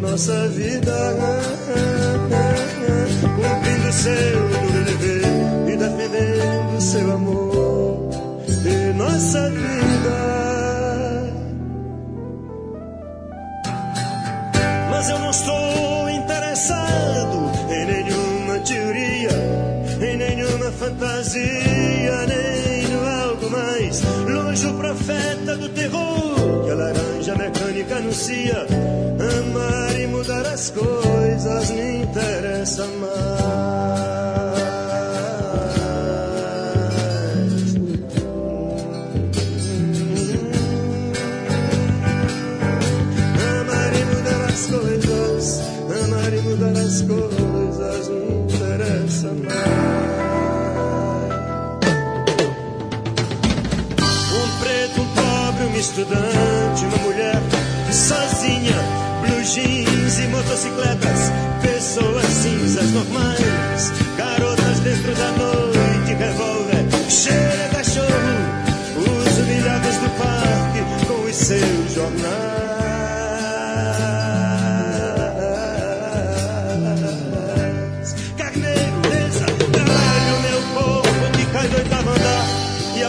nossa 0.00 0.48
vida. 0.48 0.92
Cumprindo 3.20 3.92
seu 3.92 4.48
duro 4.48 4.84
dever 4.84 5.72
e 5.72 5.76
defendendo 5.76 6.80
seu 6.80 7.12
amor 7.12 8.10
e 8.64 8.92
nossa 8.94 9.50
vida. 9.50 10.30
Mas 14.90 15.10
eu 15.10 15.18
não 15.18 15.30
estou 15.30 16.10
interessado 16.10 17.50
em 17.70 17.86
nenhuma 17.86 18.58
teoria 18.60 19.30
em 20.02 20.16
nenhuma 20.16 20.70
fantasia 20.72 22.26
nem 22.26 22.88
no 22.88 23.06
algo 23.06 23.50
mais. 23.50 24.02
Longe 24.26 24.66
o 24.66 24.74
profeta 24.74 25.56
do 25.56 25.68
terror 25.68 26.64
que 26.64 26.70
a 26.70 26.74
laranja 26.74 27.09
mecânica 27.09 27.09
anuncia 28.00 28.66
amar 29.38 30.00
e 30.00 30.06
mudar 30.06 30.46
as 30.46 30.70
coisas 30.70 31.70
me 31.70 32.02
interessa 32.02 32.86
mais. 32.86 33.10
Amar 43.60 43.92
e 43.94 44.04
mudar 44.06 44.44
as 44.48 44.66
coisas 44.66 45.60
amar 46.04 46.32
e 46.32 46.40
mudar 46.40 46.80
as 46.80 47.02
coisas 47.02 48.08
me 48.08 48.44
interessa 48.44 49.28
mais. 49.28 50.00
Um 54.32 54.48
preto, 54.58 55.02
um 55.02 55.08
pobre, 55.14 55.64
um 55.66 55.76
estudante, 55.78 56.84
uma 56.86 56.98
mulher 56.98 57.19
motocicletas, 60.40 61.32
pessoas 61.60 62.26
cinzas 62.26 62.90
normais, 62.92 63.92
garotas 64.16 64.80
dentro 64.80 65.14
da 65.14 65.32
noite, 65.32 66.14
revólver, 66.14 67.10
cheira 67.10 67.68
cachorro, 67.72 68.08
os 68.96 69.38
humilhados 69.38 69.96
do 69.96 70.10
parque 70.18 71.06
com 71.06 71.28
os 71.28 71.36
seus 71.36 71.94
jornais. 71.94 72.60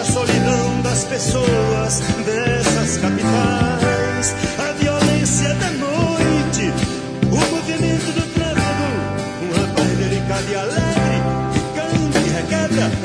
Solidão 0.04 0.82
das 0.82 1.06
pessoas 1.06 2.02
dessas 2.26 2.98
capitais. 2.98 3.61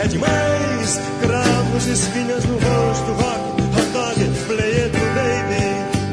Demais. 0.09 1.01
Cravos, 1.21 1.87
espinhas 1.87 2.45
no 2.45 2.55
rosto, 2.55 3.13
rock, 3.13 3.63
hot 3.75 3.93
dog, 3.93 4.21
it 4.23 4.93
baby. 5.15 5.65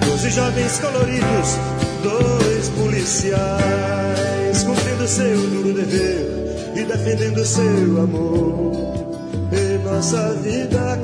Doze 0.06 0.30
jovens 0.32 0.80
coloridos, 0.80 1.58
dois 2.02 2.70
policiais. 2.70 4.64
Cumprindo 4.64 5.08
seu 5.08 5.38
duro 5.50 5.74
dever 5.74 6.74
e 6.76 6.84
defendendo 6.84 7.46
seu 7.46 8.02
amor. 8.02 8.72
E 9.52 9.78
nossa 9.84 10.34
vida 10.42 11.00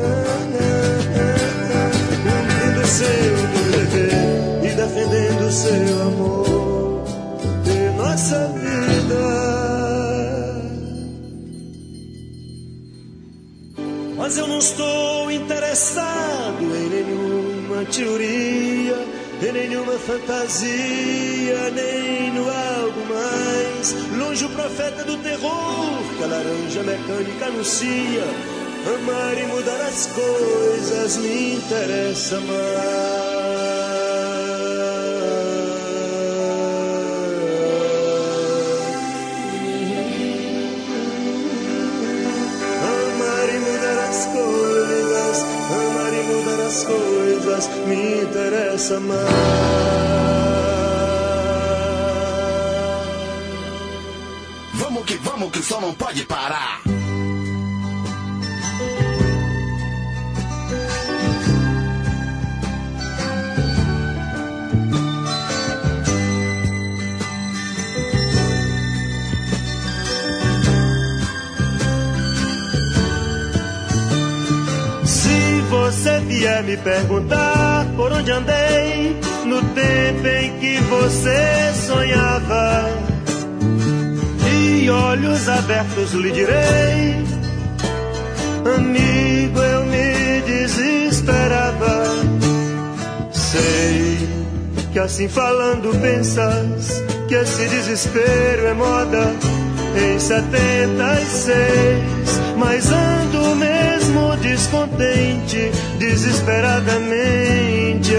cumprindo 2.23 2.87
seu 2.87 3.35
dever 3.71 4.63
e 4.63 4.69
defendendo 4.75 5.51
seu 5.51 6.01
amor. 6.01 7.03
E 7.65 7.97
nossa 7.97 8.47
vida 8.55 9.48
mas 14.29 14.37
eu 14.37 14.45
não 14.45 14.59
estou 14.59 15.31
interessado 15.31 16.61
em 16.61 16.87
nenhuma 16.87 17.83
teoria 17.85 19.03
em 19.41 19.51
nenhuma 19.51 19.93
fantasia 19.93 21.71
nem 21.71 22.31
no 22.33 22.41
algo 22.41 23.01
mais 23.09 23.95
longe 24.19 24.45
o 24.45 24.49
profeta 24.49 25.03
do 25.03 25.17
terror 25.23 26.03
que 26.15 26.23
a 26.23 26.27
laranja 26.27 26.83
mecânica 26.83 27.47
anuncia 27.47 28.23
Amar 28.85 29.35
e 29.35 29.47
mudar 29.47 29.81
as 29.81 30.05
coisas 30.05 31.17
me 31.17 31.55
interessa 31.55 32.39
mais. 32.39 33.28
Mais. 48.97 49.19
Vamos 54.73 55.05
que 55.05 55.15
vamos, 55.17 55.51
que 55.51 55.59
o 55.59 55.63
som 55.63 55.81
não 55.81 55.93
pode 55.93 56.25
parar. 56.25 56.81
Se 75.05 75.61
você 75.69 76.19
vier 76.21 76.63
me 76.63 76.77
perguntar 76.77 77.58
por 77.99 78.13
onde 78.13 78.31
andei 78.31 79.19
no 79.45 79.61
tempo 79.73 80.25
em 80.25 80.57
que 80.57 80.77
você 80.83 81.73
sonhava, 81.85 82.89
de 84.41 84.89
olhos 84.89 85.49
abertos 85.49 86.13
lhe 86.13 86.31
direi, 86.31 87.21
amigo, 88.73 89.59
eu 89.59 89.85
me 89.85 90.41
desesperava. 90.45 92.05
Sei 93.33 94.29
que 94.93 94.99
assim 94.99 95.27
falando 95.27 95.91
pensas 95.99 97.03
que 97.27 97.35
esse 97.35 97.67
desespero 97.67 98.65
é 98.65 98.73
moda 98.75 99.35
em 100.01 100.17
76, 100.17 101.19
mas 102.57 102.89
ando 102.93 103.57
mesmo 103.57 104.37
descontente, 104.37 105.69
desesperadamente 105.97 107.58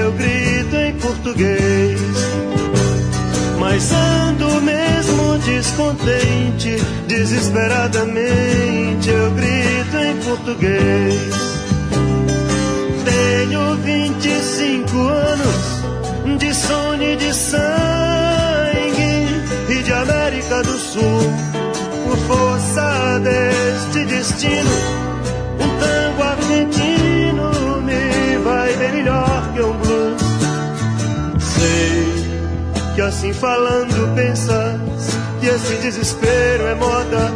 eu 0.00 0.12
grito 0.12 0.76
em 0.76 0.94
português. 0.94 2.00
Mas 3.58 3.92
ando 3.92 4.62
mesmo 4.62 5.38
descontente, 5.38 6.76
desesperadamente 7.06 9.08
eu 9.08 9.30
grito 9.32 9.96
em 9.96 10.16
português. 10.24 11.34
Tenho 13.04 13.74
25 13.76 14.98
anos 14.98 15.80
de 16.38 16.54
sono 16.54 17.02
e 17.02 17.16
de 17.16 17.34
sangue 17.34 19.26
e 19.68 19.82
de 19.82 19.92
América 19.92 20.62
do 20.62 20.78
Sul. 20.78 21.32
Por 22.04 22.16
força 22.26 23.20
deste 23.20 24.06
destino, 24.06 24.70
um 25.60 25.68
tango 25.78 26.22
argentino 26.22 27.82
me 27.82 28.38
vai 28.42 28.74
bem 28.76 28.92
melhor 28.92 29.19
que 33.00 33.06
assim 33.06 33.32
falando 33.32 34.14
pensas 34.14 34.78
que 35.40 35.46
esse 35.46 35.74
desespero 35.76 36.66
é 36.66 36.74
moda 36.74 37.32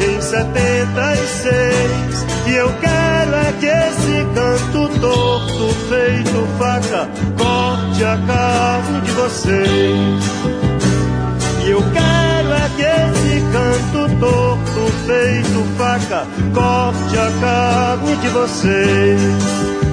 em 0.00 0.18
76 0.18 2.26
e 2.46 2.54
eu 2.54 2.72
quero 2.80 3.34
é 3.34 3.52
que 3.60 3.66
esse 3.66 4.24
canto 4.34 4.88
torto 5.00 5.74
feito 5.90 6.48
faca 6.58 7.06
corte 7.36 8.02
a 8.02 8.16
carne 8.26 9.02
de 9.02 9.10
vocês. 9.10 10.24
E 11.66 11.70
eu 11.70 11.82
quero 11.92 12.54
é 12.54 12.70
que 12.74 12.82
esse 12.82 13.42
canto 13.52 14.08
torto 14.18 14.90
feito 15.06 15.66
faca 15.76 16.26
corte 16.54 17.18
a 17.18 17.30
carne 17.42 18.16
de 18.16 18.28
vocês 18.28 19.83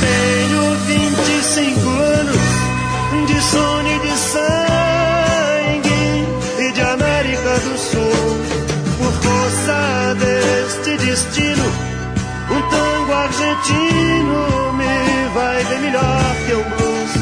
Tenho 0.00 0.74
25 0.86 1.88
anos 1.88 2.36
de 3.26 3.40
sono 3.42 3.88
e 3.88 3.98
de 3.98 4.18
sangue 4.18 6.02
e 6.58 6.72
de 6.72 6.80
América 6.80 7.58
do 7.60 7.78
Sul. 7.78 8.40
Por 8.98 9.12
força 9.22 10.14
deste 10.18 10.96
destino, 11.06 11.64
um 12.50 12.60
tango 12.68 13.12
argentino 13.12 14.72
me 14.74 15.28
vai 15.34 15.64
bem 15.64 15.80
melhor 15.80 16.36
que 16.46 16.54
um 16.54 16.64
blues. 16.70 17.12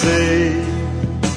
Sei 0.00 0.64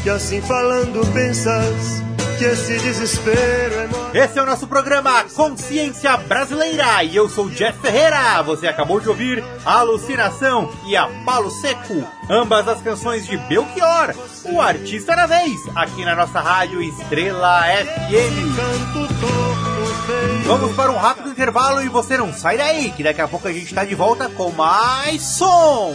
que 0.03 0.09
assim 0.09 0.41
falando 0.41 1.05
pensas 1.13 2.04
que 2.37 2.43
esse 2.43 2.77
desespero 2.79 3.89
é. 4.13 4.25
Esse 4.25 4.37
é 4.39 4.41
o 4.41 4.45
nosso 4.45 4.67
programa 4.67 5.23
Consciência 5.33 6.17
Brasileira 6.17 7.03
e 7.03 7.15
eu 7.15 7.29
sou 7.29 7.49
Jeff 7.49 7.79
Ferreira. 7.79 8.41
Você 8.43 8.67
acabou 8.67 8.99
de 8.99 9.07
ouvir 9.07 9.43
Alucinação 9.65 10.71
e 10.85 10.95
A 10.95 11.07
Palo 11.25 11.49
Seco, 11.49 12.05
ambas 12.29 12.67
as 12.67 12.81
canções 12.81 13.25
de 13.25 13.37
Belchior, 13.37 14.13
o 14.45 14.61
artista 14.61 15.15
da 15.15 15.25
vez, 15.25 15.59
aqui 15.75 16.03
na 16.03 16.15
nossa 16.15 16.39
rádio 16.39 16.81
Estrela 16.81 17.63
FM. 17.63 18.55
Vamos 20.45 20.75
para 20.75 20.91
um 20.91 20.97
rápido 20.97 21.29
intervalo 21.29 21.81
e 21.81 21.89
você 21.89 22.17
não 22.17 22.33
sai 22.33 22.57
daí, 22.57 22.91
que 22.91 23.03
daqui 23.03 23.21
a 23.21 23.27
pouco 23.27 23.47
a 23.47 23.53
gente 23.53 23.65
está 23.65 23.83
de 23.83 23.95
volta 23.95 24.29
com 24.29 24.51
mais 24.51 25.21
som. 25.21 25.93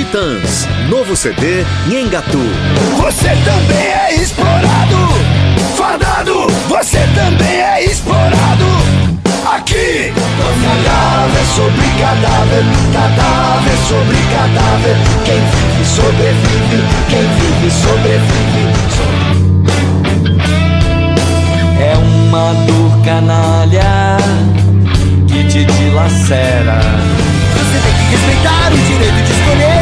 Titãs, 0.00 0.66
novo 0.88 1.14
CD 1.14 1.62
Nhengatu. 1.86 2.38
Você 2.96 3.28
também 3.44 3.86
é 3.86 4.14
explorado, 4.14 4.96
fardado, 5.76 6.46
você 6.70 7.00
também 7.14 7.60
é 7.60 7.84
explorado. 7.84 8.64
Aqui, 9.44 10.10
cadáver 10.62 11.44
sobre 11.54 11.86
cadáver, 12.00 12.64
cadáver 12.94 13.76
sobre 13.86 14.16
cadáver. 14.32 14.96
Quem 15.26 15.38
vive 15.38 15.84
sobrevive, 15.84 16.82
quem 17.10 17.24
vive 17.36 17.70
sobrevive. 17.70 18.64
É 21.78 21.94
uma 21.98 22.54
dor 22.64 23.04
canalha 23.04 24.16
que 25.28 25.44
te 25.44 25.66
dilacera. 25.66 26.80
Você 27.52 27.78
tem 27.78 27.92
que 27.92 28.04
respeitar 28.10 28.72
o 28.72 28.76
direito 28.78 29.22
de 29.22 29.32
escolher 29.32 29.79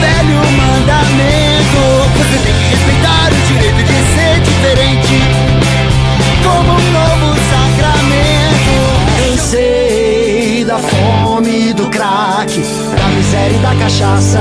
velho 0.00 0.38
mandamento. 0.56 1.82
Você 2.16 2.36
tem 2.44 2.54
que 2.54 2.64
respeitar 2.64 3.28
o 3.32 3.40
direito 3.46 3.82
de 3.82 3.98
ser 4.14 4.40
diferente. 4.40 5.16
Como 6.42 6.72
um 6.72 6.84
novo 6.92 7.28
sacramento. 7.50 8.74
Cansei 9.18 10.64
da 10.64 10.78
fome, 10.78 11.72
do 11.72 11.88
crack, 11.88 12.60
da 12.96 13.08
miséria 13.08 13.56
e 13.56 13.58
da 13.58 13.74
cachaça. 13.76 14.40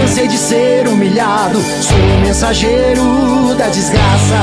Cansei 0.00 0.28
de 0.28 0.38
ser 0.38 0.88
humilhado, 0.88 1.60
sou 1.82 1.98
o 1.98 2.20
mensageiro 2.20 3.54
da 3.56 3.68
desgraça. 3.68 4.38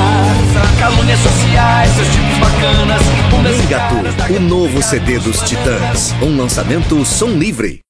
Calúnias 0.78 1.18
sociais, 1.20 1.90
seus 1.92 2.08
tipos 2.08 2.38
bacanas. 2.38 3.02
Nhengatu, 3.42 4.36
o 4.36 4.40
novo 4.40 4.82
CD 4.82 5.18
dos 5.18 5.40
Titãs. 5.40 6.14
Um 6.22 6.36
lançamento 6.36 7.04
som 7.04 7.28
livre. 7.28 7.80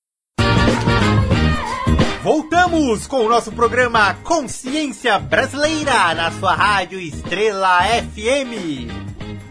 Voltamos 2.23 3.09
com 3.09 3.27
o 3.27 3.29
nosso 3.29 3.51
programa 3.51 4.15
Consciência 4.23 5.19
Brasileira 5.19 6.15
na 6.15 6.31
sua 6.31 6.55
rádio 6.55 7.01
Estrela 7.01 7.81
FM. 7.83 8.89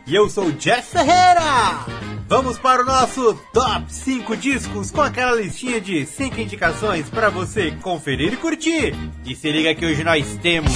E 0.07 0.15
eu 0.15 0.29
sou 0.29 0.53
Jeff 0.53 0.89
Ferreira. 0.89 1.85
Vamos 2.29 2.57
para 2.57 2.81
o 2.81 2.85
nosso 2.85 3.33
Top 3.51 3.93
5 3.93 4.37
discos 4.37 4.89
com 4.89 5.01
aquela 5.01 5.35
listinha 5.35 5.81
de 5.81 6.05
5 6.05 6.39
indicações 6.39 7.09
para 7.09 7.29
você 7.29 7.71
conferir 7.81 8.31
e 8.31 8.37
curtir. 8.37 8.95
E 9.25 9.35
se 9.35 9.51
liga 9.51 9.75
que 9.75 9.85
hoje 9.85 10.05
nós 10.05 10.25
temos 10.41 10.71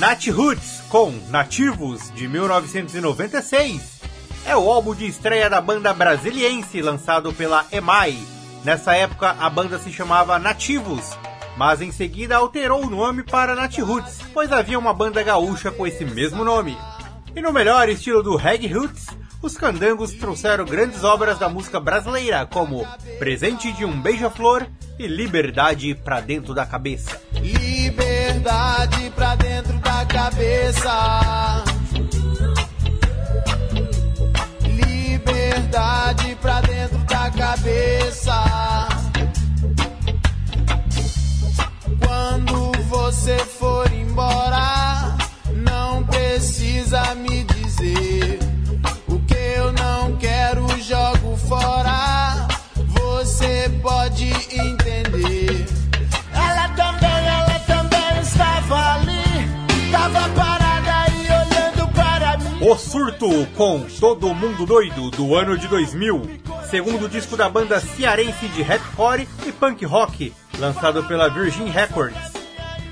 Nat 0.00 0.26
Roots 0.26 0.82
com 0.88 1.12
Nativos 1.30 2.12
de 2.16 2.26
1996. 2.26 4.01
É 4.44 4.56
o 4.56 4.70
álbum 4.70 4.94
de 4.94 5.06
estreia 5.06 5.48
da 5.48 5.60
banda 5.60 5.92
brasiliense 5.92 6.82
lançado 6.82 7.32
pela 7.32 7.64
EMAI. 7.70 8.18
Nessa 8.64 8.94
época 8.94 9.36
a 9.38 9.48
banda 9.48 9.78
se 9.78 9.92
chamava 9.92 10.38
Nativos, 10.38 11.16
mas 11.56 11.80
em 11.80 11.92
seguida 11.92 12.36
alterou 12.36 12.84
o 12.84 12.90
nome 12.90 13.22
para 13.22 13.54
Nat 13.54 13.78
Roots, 13.78 14.18
pois 14.32 14.52
havia 14.52 14.78
uma 14.78 14.92
banda 14.92 15.22
gaúcha 15.22 15.70
com 15.70 15.86
esse 15.86 16.04
mesmo 16.04 16.44
nome. 16.44 16.76
E 17.34 17.40
no 17.40 17.52
melhor 17.52 17.88
estilo 17.88 18.22
do 18.22 18.36
reggae 18.36 18.66
roots, 18.72 19.06
os 19.40 19.56
candangos 19.56 20.12
trouxeram 20.12 20.64
grandes 20.64 21.02
obras 21.02 21.38
da 21.38 21.48
música 21.48 21.80
brasileira, 21.80 22.46
como 22.46 22.86
Presente 23.18 23.72
de 23.72 23.84
um 23.84 24.00
Beija-Flor 24.00 24.66
e 24.98 25.06
Liberdade 25.06 25.94
pra 25.94 26.20
Dentro 26.20 26.54
da 26.54 26.66
Cabeça. 26.66 27.20
Liberdade 27.40 29.10
pra 29.16 29.34
dentro 29.34 29.78
da 29.78 30.06
cabeça. 30.06 31.81
Com 63.46 63.80
Todo 64.00 64.32
Mundo 64.34 64.64
Doido 64.64 65.10
do 65.10 65.34
ano 65.34 65.58
de 65.58 65.66
2000, 65.68 66.40
segundo 66.70 67.08
disco 67.08 67.36
da 67.36 67.48
banda 67.48 67.80
cearense 67.80 68.48
de 68.48 68.62
rapcore 68.62 69.28
e 69.46 69.52
punk 69.52 69.84
rock, 69.84 70.32
lançado 70.58 71.02
pela 71.04 71.28
Virgin 71.28 71.68
Records. 71.68 72.32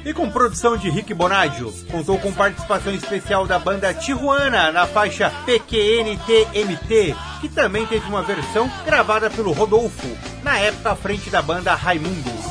E 0.05 0.13
com 0.13 0.31
produção 0.31 0.77
de 0.77 0.89
Rick 0.91 1.13
Bonadio, 1.15 1.73
contou 1.91 2.19
com 2.19 2.33
participação 2.33 2.93
especial 2.93 3.47
da 3.47 3.59
banda 3.59 3.93
Tijuana 3.93 4.73
na 4.73 4.87
faixa 4.87 5.31
PQNTMT, 5.45 7.15
que 7.41 7.49
também 7.49 7.87
teve 7.87 8.07
uma 8.09 8.23
versão 8.23 8.71
gravada 8.85 9.31
pelo 9.31 9.53
Rodolfo, 9.53 10.09
na 10.43 10.59
época 10.59 10.93
à 10.93 10.97
frente 10.97 11.29
da 11.31 11.43
banda 11.43 11.75
Raimundos. 11.75 12.45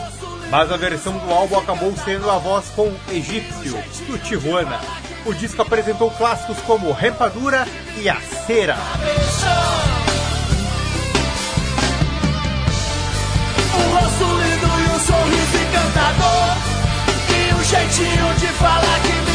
Mas 0.52 0.72
a 0.72 0.78
versão 0.78 1.18
do 1.18 1.32
álbum 1.32 1.58
acabou 1.58 1.96
sendo 1.98 2.30
a 2.30 2.38
voz 2.38 2.70
com 2.76 2.92
Egípcio, 3.12 3.74
do 4.08 4.18
Tijuana. 4.20 4.80
O 5.26 5.34
disco 5.34 5.62
apresentou 5.62 6.10
clássicos 6.12 6.58
como 6.62 6.92
Rempadura 6.92 7.68
e 7.98 8.10
A 8.10 8.20
Cera. 8.20 8.78
Um 13.76 13.90
rosto 13.96 14.24
lindo 14.24 14.68
e 14.68 14.86
um 14.96 15.00
sorriso 15.00 15.58
encantador. 15.68 16.58
E 17.30 17.54
um 17.54 17.64
jeitinho 17.64 18.34
de 18.40 18.48
falar 18.48 19.00
que 19.02 19.29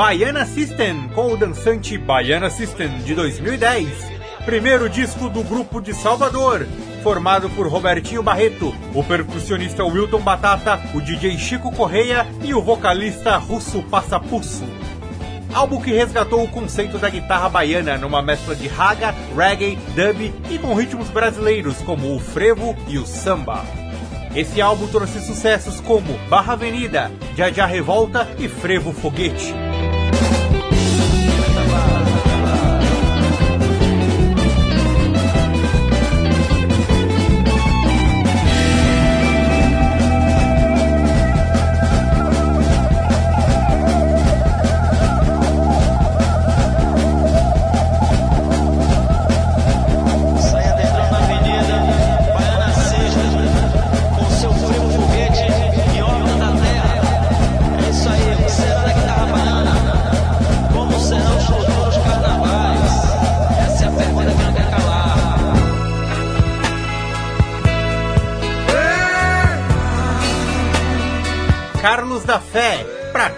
Baiana 0.00 0.46
System 0.46 1.10
com 1.14 1.30
o 1.30 1.36
dançante 1.36 1.98
Baiana 1.98 2.48
System 2.48 2.88
de 3.00 3.14
2010. 3.14 3.86
Primeiro 4.46 4.88
disco 4.88 5.28
do 5.28 5.44
grupo 5.44 5.78
de 5.78 5.92
Salvador, 5.92 6.66
formado 7.02 7.50
por 7.50 7.68
Robertinho 7.68 8.22
Barreto, 8.22 8.74
o 8.94 9.04
percussionista 9.04 9.84
Wilton 9.84 10.22
Batata, 10.22 10.80
o 10.94 11.02
DJ 11.02 11.36
Chico 11.36 11.70
Correia 11.70 12.26
e 12.42 12.54
o 12.54 12.62
vocalista 12.62 13.36
Russo 13.36 13.82
Passapusso. 13.82 14.64
Álbum 15.52 15.82
que 15.82 15.92
resgatou 15.92 16.42
o 16.42 16.48
conceito 16.48 16.96
da 16.96 17.10
guitarra 17.10 17.50
baiana 17.50 17.98
numa 17.98 18.22
mescla 18.22 18.56
de 18.56 18.68
raga, 18.68 19.14
reggae, 19.36 19.76
dub 19.94 20.32
e 20.48 20.58
com 20.58 20.72
ritmos 20.72 21.10
brasileiros 21.10 21.76
como 21.82 22.16
o 22.16 22.18
frevo 22.18 22.74
e 22.88 22.96
o 22.96 23.04
samba. 23.04 23.66
Esse 24.34 24.62
álbum 24.62 24.86
trouxe 24.86 25.20
sucessos 25.20 25.78
como 25.78 26.16
Barra 26.30 26.54
Avenida, 26.54 27.12
Jajá 27.36 27.66
Revolta 27.66 28.26
e 28.38 28.48
Frevo 28.48 28.94
Foguete. 28.94 29.52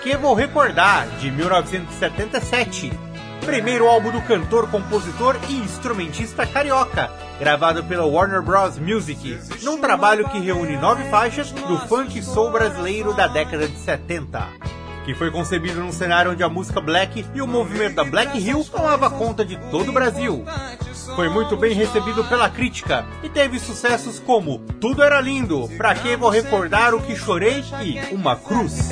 Que 0.02 0.16
Vou 0.16 0.34
Recordar, 0.34 1.06
de 1.20 1.30
1977. 1.30 2.92
Primeiro 3.46 3.86
álbum 3.86 4.10
do 4.10 4.20
cantor, 4.22 4.68
compositor 4.68 5.36
e 5.48 5.54
instrumentista 5.54 6.44
carioca, 6.44 7.08
gravado 7.38 7.84
pela 7.84 8.04
Warner 8.04 8.42
Bros. 8.42 8.80
Music, 8.80 9.38
num 9.62 9.78
trabalho 9.78 10.28
que 10.28 10.40
reúne 10.40 10.76
nove 10.76 11.04
faixas 11.04 11.52
do 11.52 11.78
funk 11.86 12.20
soul 12.20 12.50
brasileiro 12.50 13.14
da 13.14 13.28
década 13.28 13.68
de 13.68 13.78
70. 13.78 14.44
Que 15.04 15.14
foi 15.14 15.30
concebido 15.30 15.80
num 15.80 15.92
cenário 15.92 16.32
onde 16.32 16.42
a 16.42 16.48
música 16.48 16.80
black 16.80 17.24
e 17.32 17.40
o 17.40 17.46
movimento 17.46 17.94
da 17.94 18.04
Black 18.04 18.36
Hill 18.38 18.64
tomava 18.64 19.08
conta 19.08 19.44
de 19.44 19.56
todo 19.70 19.90
o 19.90 19.92
Brasil. 19.92 20.44
Foi 21.14 21.28
muito 21.28 21.56
bem 21.56 21.74
recebido 21.74 22.24
pela 22.24 22.48
crítica 22.48 23.04
e 23.22 23.28
teve 23.28 23.58
sucessos 23.58 24.18
como 24.18 24.58
Tudo 24.80 25.02
Era 25.02 25.20
Lindo, 25.20 25.68
Pra 25.76 25.94
Que 25.94 26.16
Vou 26.16 26.30
Recordar 26.30 26.94
o 26.94 27.02
Que 27.02 27.14
Chorei 27.14 27.62
e 27.82 28.14
Uma 28.14 28.34
Cruz. 28.36 28.90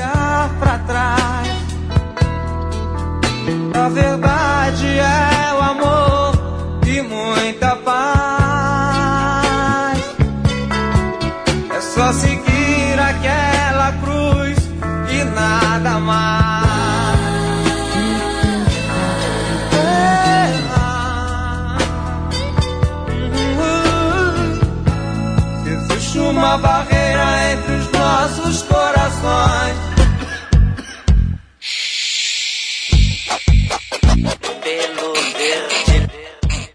A 3.75 3.89
verdade 3.89 4.87
é 4.99 5.55
o 5.55 5.62
amor 5.62 6.33
e 6.87 7.01
muita 7.01 7.70
uma 26.51 26.59
barreira 26.59 27.53
entre 27.53 27.75
os 27.75 27.93
nossos 27.93 28.63
corações. 28.63 29.77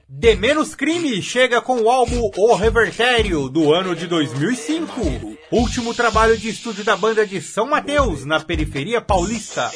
De 0.07 0.35
Menos 0.37 0.73
Crime 0.75 1.21
chega 1.21 1.59
com 1.59 1.81
o 1.81 1.89
álbum 1.89 2.31
O 2.37 2.55
Revertério, 2.55 3.49
do 3.49 3.73
ano 3.73 3.93
de 3.93 4.07
2005. 4.07 5.37
Último 5.51 5.93
trabalho 5.93 6.37
de 6.37 6.49
estúdio 6.49 6.85
da 6.85 6.95
banda 6.95 7.27
de 7.27 7.41
São 7.41 7.67
Mateus, 7.67 8.25
na 8.25 8.39
periferia 8.39 9.01
paulista. 9.01 9.69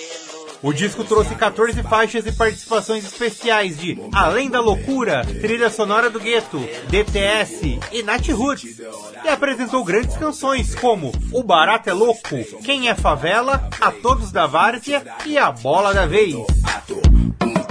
O 0.62 0.74
disco 0.74 1.06
trouxe 1.06 1.36
14 1.36 1.82
faixas 1.84 2.26
e 2.26 2.34
participações 2.34 3.06
especiais 3.06 3.78
de 3.78 3.98
Além 4.12 4.50
da 4.50 4.60
Loucura, 4.60 5.26
Trilha 5.26 5.70
Sonora 5.70 6.10
do 6.10 6.20
Gueto, 6.20 6.60
DTS 6.90 7.80
e 7.94 8.04
Nat 8.04 8.28
Roots. 8.30 8.78
E 9.24 9.28
apresentou 9.30 9.84
grandes 9.86 10.18
canções 10.18 10.76
como 10.76 11.14
O 11.32 11.44
Barato 11.44 11.90
é 11.90 11.94
Louco, 11.94 12.44
Quem 12.64 12.90
é 12.90 12.96
Favela, 12.96 13.70
A 13.80 13.90
Todos 13.90 14.32
da 14.34 14.48
Várzea 14.48 15.02
e 15.26 15.38
A 15.38 15.50
Bola 15.50 15.94
da 15.94 16.06
Vez. 16.06 16.36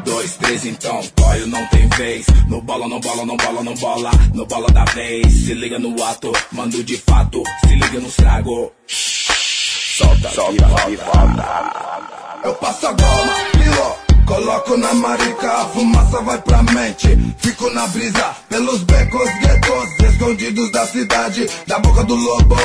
dois, 0.05 0.37
três, 0.37 0.65
então 0.65 1.03
Toio 1.15 1.47
não 1.47 1.67
tem 1.67 1.87
vez 1.89 2.27
No 2.49 2.63
bola, 2.63 2.89
não 2.89 3.01
bola, 3.01 3.27
não 3.27 3.37
bola, 3.37 3.63
não 3.63 3.75
bola 3.75 4.11
No 4.33 4.47
bola 4.47 4.69
da 4.69 4.85
vez 4.87 5.27
Se 5.27 5.53
liga 5.53 5.79
no 5.79 6.03
ato, 6.03 6.33
mando 6.53 6.83
de 6.83 6.97
fato 6.97 7.43
Se 7.67 7.75
liga 7.75 8.01
no 8.01 8.09
estrago 8.09 8.73
Solta, 8.87 10.31
Solta 10.31 10.65
que 10.87 10.97
volta. 10.97 12.28
Eu 12.45 12.55
passo 12.55 12.87
a 12.87 12.93
goma, 12.93 13.35
pilô 13.53 14.09
Coloco 14.27 14.77
na 14.77 14.93
marica, 14.93 15.51
a 15.51 15.65
fumaça 15.67 16.21
vai 16.21 16.39
pra 16.43 16.63
mente. 16.63 17.17
Fico 17.39 17.71
na 17.71 17.87
brisa, 17.89 18.37
pelos 18.49 18.83
becos 18.83 19.31
guetos 19.41 20.13
Escondidos 20.13 20.71
da 20.71 20.87
cidade, 20.87 21.49
da 21.67 21.79
boca 21.79 22.05
do 22.05 22.15
lobo. 22.15 22.57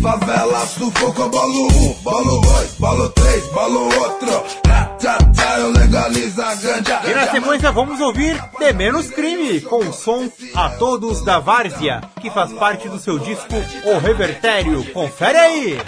Favela, 0.00 0.64
sufoco, 0.64 1.28
bolo 1.28 1.66
um, 1.66 1.92
bolo 2.04 2.40
dois, 2.40 2.74
bolo 2.78 3.08
três, 3.10 3.44
bolo 3.46 3.92
outro. 3.98 4.30
Tá, 4.62 4.84
tá, 5.00 5.18
tá, 5.34 5.58
eu 5.58 5.72
legalizo 5.72 6.40
a 6.40 6.54
ganja. 6.54 7.00
E 7.04 7.14
na 7.14 7.30
sequência 7.32 7.72
vamos 7.72 8.00
ouvir 8.00 8.40
De 8.60 8.72
Menos 8.72 9.10
Crime, 9.10 9.60
com 9.62 9.78
o 9.78 9.92
som 9.92 10.30
A 10.54 10.70
Todos 10.70 11.24
da 11.24 11.40
Várzea, 11.40 12.00
que 12.20 12.30
faz 12.30 12.52
parte 12.52 12.88
do 12.88 13.00
seu 13.00 13.18
disco 13.18 13.54
O 13.86 13.98
Revertério. 13.98 14.84
Confere 14.92 15.36
aí! 15.36 15.78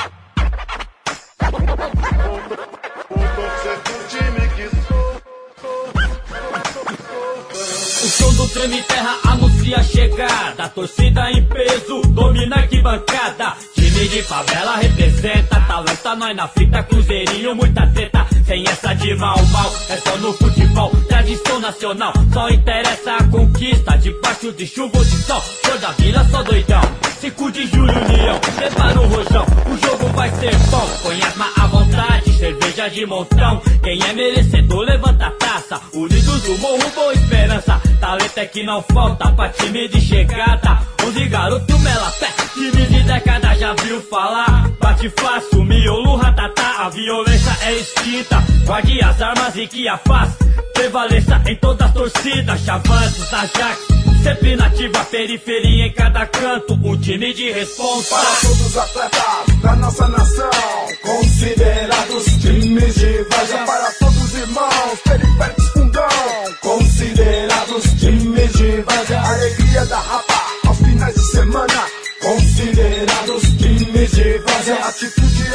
Semi-terra 8.60 9.18
anuncia 9.24 9.78
a 9.78 9.82
chegada. 9.82 10.68
Torcida 10.68 11.30
em 11.30 11.42
peso, 11.46 12.02
domina 12.08 12.56
a 12.56 12.58
arquibancada. 12.58 13.56
Time 14.00 14.08
de 14.08 14.22
favela 14.22 14.76
representa. 14.76 15.60
Talenta 15.60 16.16
nós 16.16 16.34
na 16.34 16.48
fita, 16.48 16.82
cruzeirinho, 16.84 17.54
muita 17.54 17.86
treta. 17.88 18.26
Sem 18.46 18.64
essa 18.66 18.94
de 18.94 19.14
mal, 19.16 19.36
mal, 19.52 19.70
é 19.90 19.96
só 19.98 20.16
no 20.16 20.32
futebol. 20.32 20.90
Tradição 21.06 21.60
nacional, 21.60 22.14
só 22.32 22.48
interessa 22.48 23.16
a 23.16 23.24
conquista. 23.24 23.98
Debaixo 23.98 24.52
de 24.52 24.66
chuva 24.66 24.96
ou 24.96 25.04
de 25.04 25.16
sol, 25.18 25.42
cor 25.62 25.78
da 25.78 25.90
vila, 25.92 26.26
só 26.30 26.42
doidão. 26.42 26.80
5 27.20 27.52
de 27.52 27.66
julho, 27.66 27.92
União, 27.92 28.40
prepara 28.56 29.00
o 29.02 29.06
rojão. 29.06 29.44
O 29.66 29.86
jogo 29.86 30.06
vai 30.14 30.30
ser 30.30 30.56
bom, 30.70 30.88
asma 31.26 31.50
à 31.58 31.66
vontade, 31.66 32.32
cerveja 32.38 32.88
de 32.88 33.04
montão. 33.04 33.60
Quem 33.82 34.00
é 34.02 34.12
merecedor, 34.14 34.80
levanta 34.80 35.26
a 35.26 35.30
taça. 35.32 35.78
Unidos 35.92 36.42
do 36.44 36.56
morro, 36.56 36.90
boa 36.94 37.12
esperança. 37.12 37.78
Talento 38.00 38.38
é 38.38 38.46
que 38.46 38.64
não 38.64 38.82
falta 38.82 39.30
pra 39.32 39.50
time 39.50 39.88
de 39.88 40.00
chegada. 40.00 40.89
11 41.10 41.26
garoto, 41.26 41.78
mela 41.80 42.12
pé, 42.20 42.28
time 42.54 42.86
de 42.86 43.02
década 43.02 43.52
já 43.56 43.74
viu 43.82 44.00
falar. 44.02 44.70
Bate 44.78 45.10
fácil, 45.10 45.64
miolo, 45.64 46.14
ratatá. 46.14 46.86
A 46.86 46.88
violência 46.88 47.56
é 47.62 47.72
extinta. 47.74 48.40
Guarde 48.64 49.02
as 49.02 49.20
armas 49.20 49.56
e 49.56 49.66
que 49.66 49.88
a 49.88 49.98
faz 49.98 50.30
prevaleça 50.72 51.42
em 51.48 51.56
todas 51.56 51.88
as 51.88 51.94
torcidas. 51.94 52.60
Chavantes, 52.60 53.34
Ajax, 53.34 53.78
sempre 54.22 54.54
nativa, 54.54 55.04
periferia 55.06 55.86
em 55.86 55.92
cada 55.92 56.26
canto. 56.26 56.74
Um 56.74 56.96
time 56.96 57.34
de 57.34 57.50
responsa. 57.50 58.14
Para 58.14 58.36
todos 58.36 58.66
os 58.66 58.76
atletas 58.76 59.60
da 59.62 59.76
nossa 59.76 60.08
nação, 60.08 60.50
considerados 61.02 62.24
times 62.40 62.94
de 62.94 63.24
várzea. 63.24 63.64
Para 63.66 63.92
todos 63.98 64.22
os 64.22 64.34
irmãos, 64.34 65.00
periféricos 65.04 65.68
fundão, 65.70 66.08
considerados 66.60 67.82
times 67.98 68.52
de 68.52 68.82
várzea. 68.82 69.20
Alegria 69.20 69.86
da 69.86 69.98
rapa 69.98 70.29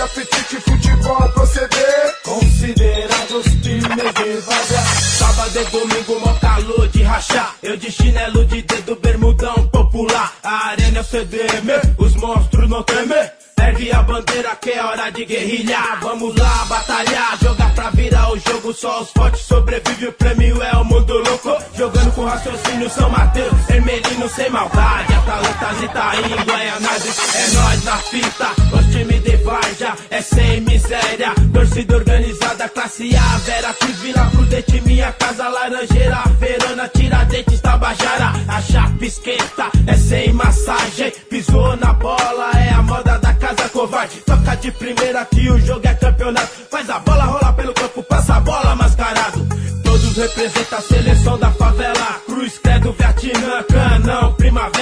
apetite, 0.06 0.58
futebol, 0.62 1.30
proceder, 1.30 2.16
considerados 2.24 3.46
times 3.62 3.82
de 3.82 4.38
várzea. 4.46 4.82
Sábado 5.18 5.60
e 5.60 5.66
domingo, 5.66 6.20
mó 6.20 6.34
calor 6.40 6.88
de 6.90 7.04
rachar. 7.04 7.56
Eu 7.62 7.76
de 7.76 7.92
chinelo 7.92 8.46
de 8.46 8.62
dedo, 8.62 8.96
bermudão 8.96 9.68
popular. 9.70 10.34
A 10.44 10.68
arena 10.70 11.00
é 11.00 11.02
o 11.02 11.04
CDM, 11.04 11.96
os 11.98 12.16
monstros 12.16 12.70
não 12.70 12.84
temem. 12.84 13.32
Ergue 13.58 13.92
a 13.92 14.04
bandeira 14.04 14.56
que 14.58 14.72
é 14.72 14.84
hora 14.84 15.10
de 15.10 15.26
guerrilhar. 15.26 16.00
Vamos 16.02 16.36
lá, 16.36 16.66
batalhar, 16.66 17.38
jogar 17.42 17.74
pra 17.74 17.90
virar 17.90 18.32
o 18.32 18.38
jogo. 18.38 18.74
Só 18.74 19.02
os 19.02 19.10
fortes 19.10 19.42
sobrevivem, 19.42 20.10
o 20.10 20.14
prêmio 20.14 20.62
é 20.62 20.78
o 20.78 20.86
mundo 20.86 21.14
louco. 21.14 21.58
Jogando 21.76 22.12
com 22.14 22.26
raciocínio, 22.26 22.90
São 22.90 23.10
Mateus, 23.10 23.70
Hermelino 23.70 24.30
sem 24.30 24.50
maldade. 24.52 25.15
Atalantas, 25.36 25.84
Itaim, 25.84 26.46
Guaianazes, 26.46 27.18
é 27.36 27.48
nós 27.56 27.84
na 27.84 27.98
fita. 27.98 28.48
Os 28.72 28.86
times 28.94 29.22
de 29.22 29.36
Varja 29.38 29.94
é 30.10 30.22
sem 30.22 30.62
miséria. 30.62 31.34
Torcida 31.52 31.96
organizada, 31.98 32.70
classe 32.70 33.14
A, 33.18 33.38
Vera 33.40 33.74
Cruz, 33.74 33.98
Vila 34.00 34.30
Prudente, 34.32 34.82
minha 34.86 35.12
casa, 35.12 35.50
Laranjeira, 35.50 36.24
Verona, 36.40 36.88
Tiradentes, 36.88 37.60
Tabajara. 37.60 38.32
A 38.48 38.62
chapa 38.62 39.06
esquenta 39.06 39.70
é 39.88 39.98
sem 39.98 40.32
massagem. 40.32 41.12
Pisou 41.30 41.76
na 41.76 41.92
bola, 41.92 42.52
é 42.58 42.70
a 42.70 42.82
moda 42.82 43.20
da 43.20 43.34
casa 43.34 43.68
covarde. 43.70 44.22
Toca 44.26 44.56
de 44.56 44.72
primeira 44.72 45.26
que 45.26 45.50
o 45.50 45.60
jogo 45.60 45.86
é 45.86 45.94
campeonato. 45.96 46.48
Faz 46.72 46.90
a 46.90 47.00
bola 47.00 47.26
rolar 47.26 47.54
pelo 47.54 47.74
campo, 47.74 48.02
passa 48.04 48.36
a 48.36 48.40
bola 48.40 48.74
mascarado. 48.76 49.46
Todos 49.84 50.16
representam 50.16 50.80
a 50.80 50.82
seleção 50.82 51.38
da 51.38 51.52
favela. 51.52 52.22
Cruz, 52.26 52.58
Credo, 52.60 52.96
Vietnã, 52.98 53.64
Canão, 53.64 54.34
Primavera. 54.34 54.75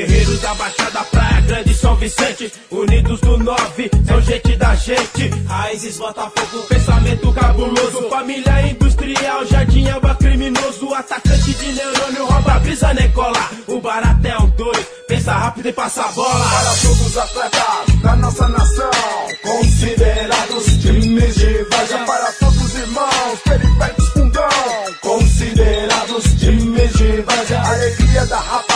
Guerreiros 0.00 0.40
da 0.40 0.54
Baixada, 0.54 1.04
Praia 1.10 1.40
Grande, 1.42 1.74
São 1.74 1.94
Vicente. 1.96 2.50
Unidos 2.70 3.20
do 3.20 3.36
Nove, 3.36 3.90
são 4.06 4.20
gente 4.22 4.56
da 4.56 4.74
gente. 4.74 5.28
Raízes, 5.46 5.98
Botafogo, 5.98 6.62
pensamento 6.68 7.30
cabuloso. 7.34 8.08
Família 8.08 8.66
industrial, 8.66 9.44
Jardim 9.44 9.86
Elba 9.86 10.14
criminoso. 10.14 10.94
Atacante 10.94 11.52
de 11.52 11.72
neurônio, 11.72 12.24
rouba 12.24 12.58
brisa, 12.60 12.94
nem 12.94 13.12
cola. 13.12 13.50
O 13.66 13.78
barato 13.78 14.26
é 14.26 14.38
um 14.38 14.48
dois, 14.50 14.86
pensa 15.06 15.34
rápido 15.34 15.68
e 15.68 15.72
passa 15.72 16.02
a 16.02 16.12
bola. 16.12 16.48
Para 16.48 16.74
todos 16.76 17.06
os 17.06 17.16
atletas 17.18 18.00
da 18.02 18.16
nossa 18.16 18.48
nação, 18.48 18.90
considerados 19.42 20.64
times 20.78 21.34
de 21.34 21.64
várzea. 21.64 22.04
Para 22.06 22.32
todos 22.32 22.62
os 22.62 22.74
irmãos, 22.74 23.38
periféricos 23.44 24.08
fundão, 24.08 24.48
considerados 25.02 26.24
times 26.38 26.92
de 26.94 27.20
várzea. 27.20 27.60
Alegria 27.60 28.26
da 28.26 28.38
aos 28.38 28.69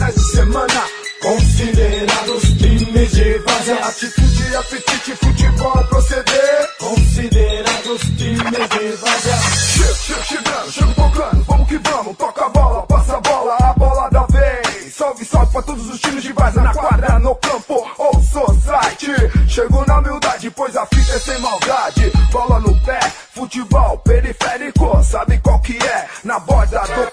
finais 0.00 0.14
de 0.14 0.32
semana, 0.32 0.84
considerados 1.20 2.42
times 2.58 3.10
de 3.12 3.38
várzea. 3.38 3.86
Atitude, 3.86 4.56
apetite, 4.56 5.16
futebol, 5.16 5.84
proceder, 5.84 6.68
considerados 6.78 8.00
times 8.16 8.68
de 8.68 8.96
várzea. 8.96 9.36
Chega, 9.36 9.94
chega, 9.94 10.22
chegando, 10.22 10.72
chega 10.72 10.94
tocando, 10.94 11.44
vamos 11.44 11.68
que 11.68 11.78
vamos, 11.78 12.16
toca 12.16 12.46
a 12.46 12.48
bola, 12.48 12.82
passa 12.86 13.16
a 13.16 13.20
bola, 13.20 13.56
a 13.60 13.72
bola 13.74 14.08
da 14.08 14.26
vez. 14.26 14.94
Salve, 14.94 15.24
salve 15.24 15.52
pra 15.52 15.62
todos 15.62 15.90
os 15.90 16.00
times 16.00 16.22
de 16.22 16.32
várzea 16.32 16.62
na 16.62 16.74
quadra, 16.74 17.18
no 17.18 17.34
campo 17.34 17.86
ou 17.98 18.22
society. 18.22 19.12
Chego 19.48 19.84
na 19.86 19.98
humildade, 19.98 20.50
pois 20.50 20.76
a 20.76 20.86
fita 20.86 21.12
é 21.12 21.18
sem 21.18 21.38
maldade. 21.40 22.10
Bola 22.30 22.60
no 22.60 22.74
pé, 22.84 23.00
futebol 23.34 23.98
periférico, 23.98 25.02
sabe 25.02 25.38
qual 25.38 25.58
que 25.60 25.76
é? 25.76 26.08
Na 26.24 26.38
borda 26.38 26.80
do 26.80 27.09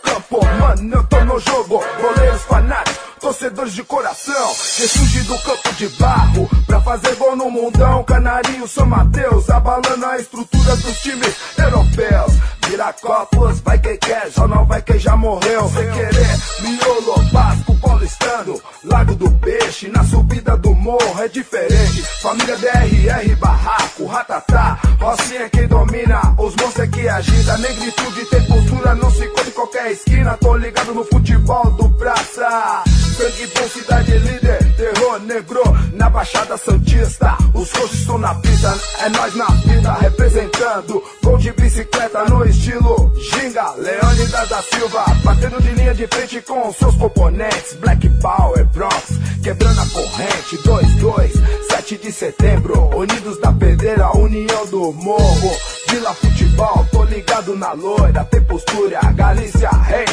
de 3.74 3.84
coração. 3.84 4.48
Ressurge 4.78 5.22
do 5.24 5.38
campo 5.40 5.74
de 5.74 5.88
barro, 5.90 6.50
pra 6.66 6.82
fazer 6.82 7.16
gol 7.16 7.36
no 7.36 7.50
mundão. 7.50 8.04
Canarinho, 8.04 8.68
São 8.68 8.86
Mateus, 8.86 9.50
abalando 9.50 10.06
a 10.06 10.18
estrutura 10.18 10.76
dos 10.78 10.98
times 11.00 11.36
europeus. 11.58 12.34
Vira 12.68 12.94
copos, 12.94 13.62
vai 13.62 13.80
quem 13.80 13.98
quer, 13.98 14.30
só 14.32 14.48
não 14.48 14.66
vai 14.66 14.82
quem 14.82 15.00
já 15.00 15.16
morreu. 15.16 15.70
Sem 15.70 15.90
querer, 15.92 16.38
miolo, 16.62 17.30
Vasco, 17.32 17.76
paulistano. 17.80 18.62
Lago 18.84 19.16
do 19.16 19.32
Peixe, 19.32 19.88
na 19.90 20.04
subida 20.04 20.58
do 20.58 20.74
morro 20.76 21.24
é 21.24 21.28
diferente. 21.28 22.02
Família 22.22 22.58
DRR, 22.58 23.36
barraco, 23.38 24.06
ratatá. 24.06 24.80
Rocinha 25.00 25.44
é 25.44 25.50
quem 25.50 25.68
domina, 25.68 26.20
os 26.38 26.56
monstros 26.56 26.80
é 26.80 26.88
que 26.88 27.08
agita. 27.08 27.58
Negritude 27.58 28.26
tem 28.26 28.42
postura, 28.46 28.96
não 28.96 29.12
se 29.12 29.28
come 29.28 29.50
em 29.50 29.52
qualquer 29.52 29.92
esquina. 29.92 30.38
Tô 30.38 30.56
ligado 30.56 30.94
no 30.94 31.06
futebol 31.06 31.72
do 31.72 31.90
praça. 31.92 32.84
Sangue 33.18 33.48
bom, 33.48 33.68
cidade 33.70 34.12
líder, 34.12 34.76
terror 34.76 35.20
negro 35.22 35.64
na 35.94 36.08
Baixada 36.08 36.56
Santista. 36.56 37.36
Os 37.52 37.72
roxos 37.72 38.02
estão 38.02 38.20
na 38.20 38.36
pista, 38.36 38.78
é 39.00 39.10
nós 39.10 39.34
na 39.34 39.48
vida 39.48 39.92
representando. 39.94 41.04
Gol 41.24 41.38
de 41.40 41.52
bicicleta 41.54 42.26
no 42.26 42.46
estilo 42.46 43.12
Ginga, 43.16 43.72
Leônidas 43.72 44.50
da 44.50 44.62
Silva, 44.62 45.04
batendo 45.24 45.60
de 45.60 45.72
linha 45.72 45.96
de 45.96 46.06
frente 46.06 46.42
com 46.42 46.72
seus 46.72 46.96
componentes. 46.96 47.74
Black 47.80 48.08
Power, 48.22 48.64
Bronx, 48.66 49.08
quebrando 49.44 49.82
a 49.82 49.86
corrente. 49.88 50.58
2-2, 50.58 51.72
7 51.72 51.98
de 51.98 52.12
setembro, 52.12 52.96
Unidos 52.96 53.40
da 53.40 53.52
Pedreira, 53.52 54.16
União 54.16 54.64
do 54.68 54.94
Morro. 54.94 55.77
Vila 55.90 56.14
Futebol, 56.14 56.86
tô 56.92 57.04
ligado 57.06 57.56
na 57.56 57.72
loira, 57.72 58.24
tem 58.26 58.42
postura, 58.42 59.00
Galícia, 59.14 59.70
rei, 59.70 60.06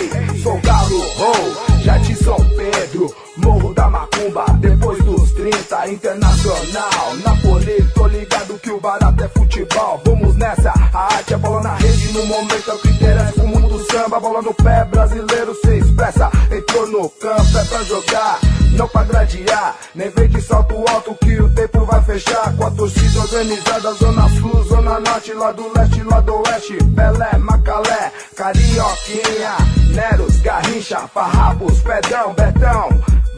sou 0.43 0.61
galo, 0.61 1.01
oh, 1.19 1.81
já 1.83 1.99
de 1.99 2.15
São 2.15 2.37
Pedro, 2.57 3.15
Morro 3.37 3.75
da 3.75 3.91
Macumba, 3.91 4.45
depois 4.61 5.03
dos 5.05 5.33
30, 5.33 5.89
internacional, 5.89 7.17
Napoli, 7.25 7.83
tô 7.95 8.07
ligado 8.07 8.59
que 8.59 8.71
o 8.71 8.81
barato 8.81 9.25
é 9.25 9.29
futebol, 9.29 10.01
vamos 10.05 10.37
nessa, 10.37 10.73
a 10.93 11.15
arte 11.15 11.35
é 11.35 11.37
bola 11.37 11.63
na 11.63 11.75
rede, 11.75 12.13
no 12.13 12.27
momento 12.27 12.71
é 12.71 12.75
o 12.75 12.79
que 12.79 12.89
interessa, 12.89 13.43
o 13.43 13.49
mundo 13.49 13.69
do 13.69 13.74
samba, 13.95 14.19
bola 14.19 14.43
no 14.43 14.53
pé, 14.53 14.85
brasileiro 14.87 15.55
se 15.55 15.79
expressa, 15.79 16.29
entrou 16.51 16.87
no 16.89 17.09
campo, 17.11 17.59
é 17.59 17.65
pra 17.65 17.83
jogar, 17.85 18.41
não 18.73 18.89
pra 18.89 19.05
gladiar, 19.05 19.77
nem 19.95 20.11
vem 20.11 20.29
de 20.29 20.43
salto 20.43 20.75
alto 20.91 21.15
que 21.23 21.41
o 21.41 21.49
tempo 21.55 21.85
vai 21.85 22.03
fechar, 22.03 22.57
com 22.57 22.67
a 22.67 22.71
torcida 22.73 23.21
organizada, 23.21 23.93
zona 23.93 24.29
sul, 24.31 24.65
zona 24.65 24.99
norte, 24.99 25.33
lá 25.35 25.53
do 25.53 25.73
leste, 25.79 26.03
lá 26.03 26.21
do 26.21 26.35
oeste, 26.43 26.77
Pelé, 26.97 27.39
Macalé, 27.39 28.13
Carioquinha, 28.35 29.57
Neros, 29.95 30.39
Garrincha, 30.39 30.99
Farrapos, 31.15 31.81
Pedrão, 31.81 32.35
Betão, 32.35 32.89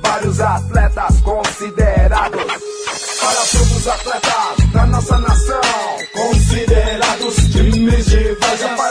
vários 0.02 0.40
atletas 0.40 1.20
considerados. 1.20 2.44
Para 3.20 3.40
todos 3.52 3.76
os 3.76 3.88
atletas 3.88 4.72
da 4.72 4.86
nossa 4.86 5.18
nação, 5.18 5.61
considerados 6.14 7.36
times 7.52 8.07
de 8.07 8.34
várzea. 8.36 8.86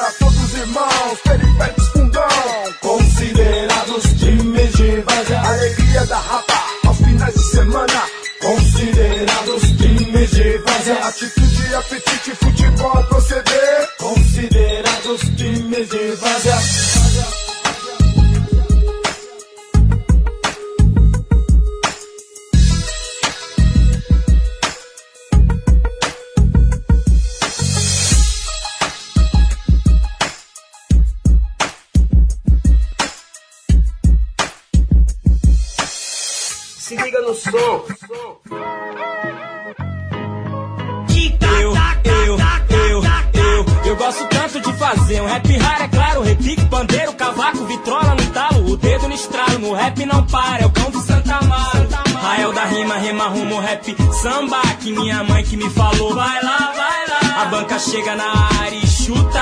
Rap 49.86 50.06
não 50.06 50.26
para, 50.26 50.64
é 50.64 50.66
o 50.66 50.70
cão 50.72 50.90
de 50.90 51.00
Santa 51.02 51.36
Amaro. 51.36 51.88
Rael 52.22 52.54
da 52.54 52.66
rima, 52.66 52.98
rema 52.98 53.28
rumo 53.28 53.60
rap 53.60 53.96
samba, 54.14 54.62
que 54.82 54.92
minha 54.92 55.24
mãe 55.24 55.44
que 55.44 55.56
me 55.56 55.70
falou, 55.70 56.16
vai 56.16 56.44
lá, 56.44 56.74
vai 56.76 57.08
lá. 57.08 57.42
A 57.44 57.46
banca 57.46 57.78
chega 57.78 58.16
na 58.16 58.48
área 58.64 58.76
e 58.76 58.88
chuta, 58.88 59.42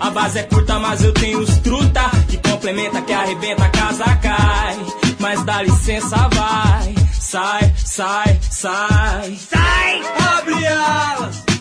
a 0.00 0.10
base 0.10 0.38
é 0.38 0.42
curta, 0.44 0.78
mas 0.78 1.04
eu 1.04 1.12
tenho 1.12 1.40
os 1.40 1.58
truta, 1.58 2.10
que 2.28 2.38
complementa, 2.38 3.02
que 3.02 3.12
arrebenta, 3.12 3.64
a 3.64 3.68
casa 3.68 4.04
cai, 4.16 4.78
mas 5.18 5.44
dá 5.44 5.62
licença, 5.62 6.16
vai. 6.32 6.94
Sai, 7.12 7.74
sai, 7.76 8.40
sai. 8.50 9.36
Sai! 9.36 10.02
Abre 10.38 10.66
alas! 10.66 11.51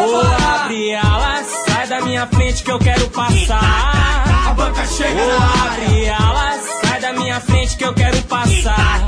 Parar! 0.00 0.64
Abre 0.64 0.94
alas, 0.94 1.46
sai 1.66 1.86
da 1.88 2.00
minha 2.02 2.26
frente 2.26 2.62
que 2.62 2.70
eu 2.70 2.78
quero 2.78 3.08
passar! 3.10 4.24
A 4.48 4.54
banca 4.54 4.86
chega 4.86 5.26
na 5.26 5.36
abre 5.36 6.08
alas, 6.08 6.62
sai 6.82 7.00
da 7.00 7.12
minha 7.12 7.40
frente 7.40 7.76
que 7.76 7.84
eu 7.84 7.94
quero 7.94 8.22
passar! 8.22 9.06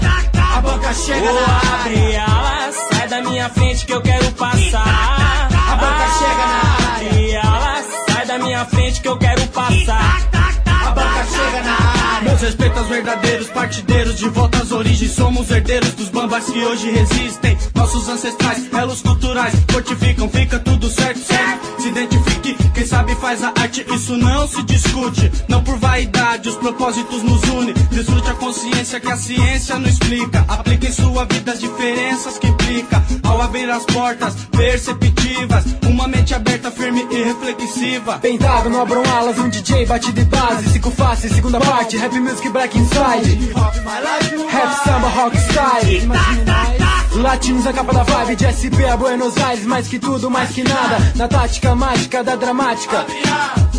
A 0.56 0.60
banca 0.60 0.94
chega 0.94 1.32
na 1.32 1.60
abre 1.74 2.16
alas, 2.16 2.76
sai 2.92 3.08
da 3.08 3.22
minha 3.22 3.48
frente 3.50 3.86
que 3.86 3.92
eu 3.92 4.00
quero 4.02 4.30
passar! 4.32 5.48
A 5.52 5.76
banca 5.76 6.08
chega 6.18 6.46
na 6.46 6.68
Abre 6.96 7.36
alas, 7.36 7.86
sai 8.08 8.26
da 8.26 8.38
minha 8.38 8.64
frente 8.64 9.00
que 9.00 9.08
eu 9.08 9.18
quero 9.18 9.46
passar! 9.48 10.28
A 10.66 10.90
banca 10.90 11.24
chega 11.26 11.62
na 11.62 11.76
área. 12.16 12.30
Aos 12.78 12.86
verdadeiros 12.86 13.48
partideiros, 13.48 14.16
de 14.16 14.28
volta 14.28 14.58
às 14.58 14.70
origens, 14.70 15.10
somos 15.10 15.50
herdeiros 15.50 15.94
dos 15.94 16.10
bambas 16.10 16.44
que 16.44 16.64
hoje 16.64 16.88
resistem. 16.92 17.58
Nossos 17.74 18.08
ancestrais, 18.08 18.72
elos 18.72 19.02
culturais, 19.02 19.52
fortificam, 19.68 20.28
fica 20.28 20.60
tudo 20.60 20.88
certo, 20.88 21.18
certo. 21.18 21.82
Se 21.82 21.88
identifique, 21.88 22.56
quem 22.72 22.86
sabe 22.86 23.16
faz 23.16 23.42
a 23.42 23.48
arte, 23.48 23.84
isso 23.92 24.16
não 24.16 24.46
se 24.46 24.62
discute. 24.62 25.30
Não 25.48 25.60
por 25.60 25.76
vaidade, 25.76 26.48
os 26.48 26.54
propósitos 26.54 27.24
nos 27.24 27.42
unem. 27.48 27.74
Desfrute 27.90 28.30
a 28.30 28.34
consciência 28.34 29.00
que 29.00 29.10
a 29.10 29.16
ciência 29.16 29.76
não 29.76 29.88
explica. 29.88 30.44
Aplique 30.46 30.86
em 30.86 30.92
sua 30.92 31.24
vida 31.24 31.52
as 31.52 31.58
diferenças 31.58 32.38
que 32.38 32.46
implica. 32.46 33.02
Ao 33.24 33.42
abrir 33.42 33.68
as 33.68 33.84
portas 33.86 34.34
perceptivas, 34.52 35.64
uma 35.88 36.06
mente 36.06 36.32
aberta, 36.32 36.70
firme 36.70 37.04
e 37.10 37.24
reflexiva. 37.24 38.18
Pentado, 38.18 38.70
não 38.70 38.82
abram 38.82 39.02
alas, 39.02 39.36
um 39.38 39.48
DJ 39.48 39.84
bate 39.84 40.12
de 40.12 40.24
base. 40.26 40.68
Cinco 40.70 40.92
faces, 40.92 41.32
segunda 41.32 41.58
parte, 41.58 41.96
rap 41.96 42.14
music 42.20 42.48
black 42.50 42.67
inside. 42.74 43.24
Rap 43.54 44.72
samba 44.84 45.08
rock 45.16 45.34
style. 45.34 46.87
Latinos 47.18 47.66
a 47.66 47.72
capa 47.72 47.92
da 47.92 48.04
vibe 48.04 48.36
de 48.36 48.46
SP 48.46 48.78
a 48.86 48.96
Buenos 48.96 49.36
Aires, 49.36 49.64
mais 49.64 49.88
que 49.88 49.98
tudo, 49.98 50.30
mais 50.30 50.50
que 50.50 50.62
nada. 50.62 50.98
Na 51.16 51.26
tática 51.26 51.74
mágica 51.74 52.22
da 52.22 52.36
dramática. 52.36 53.04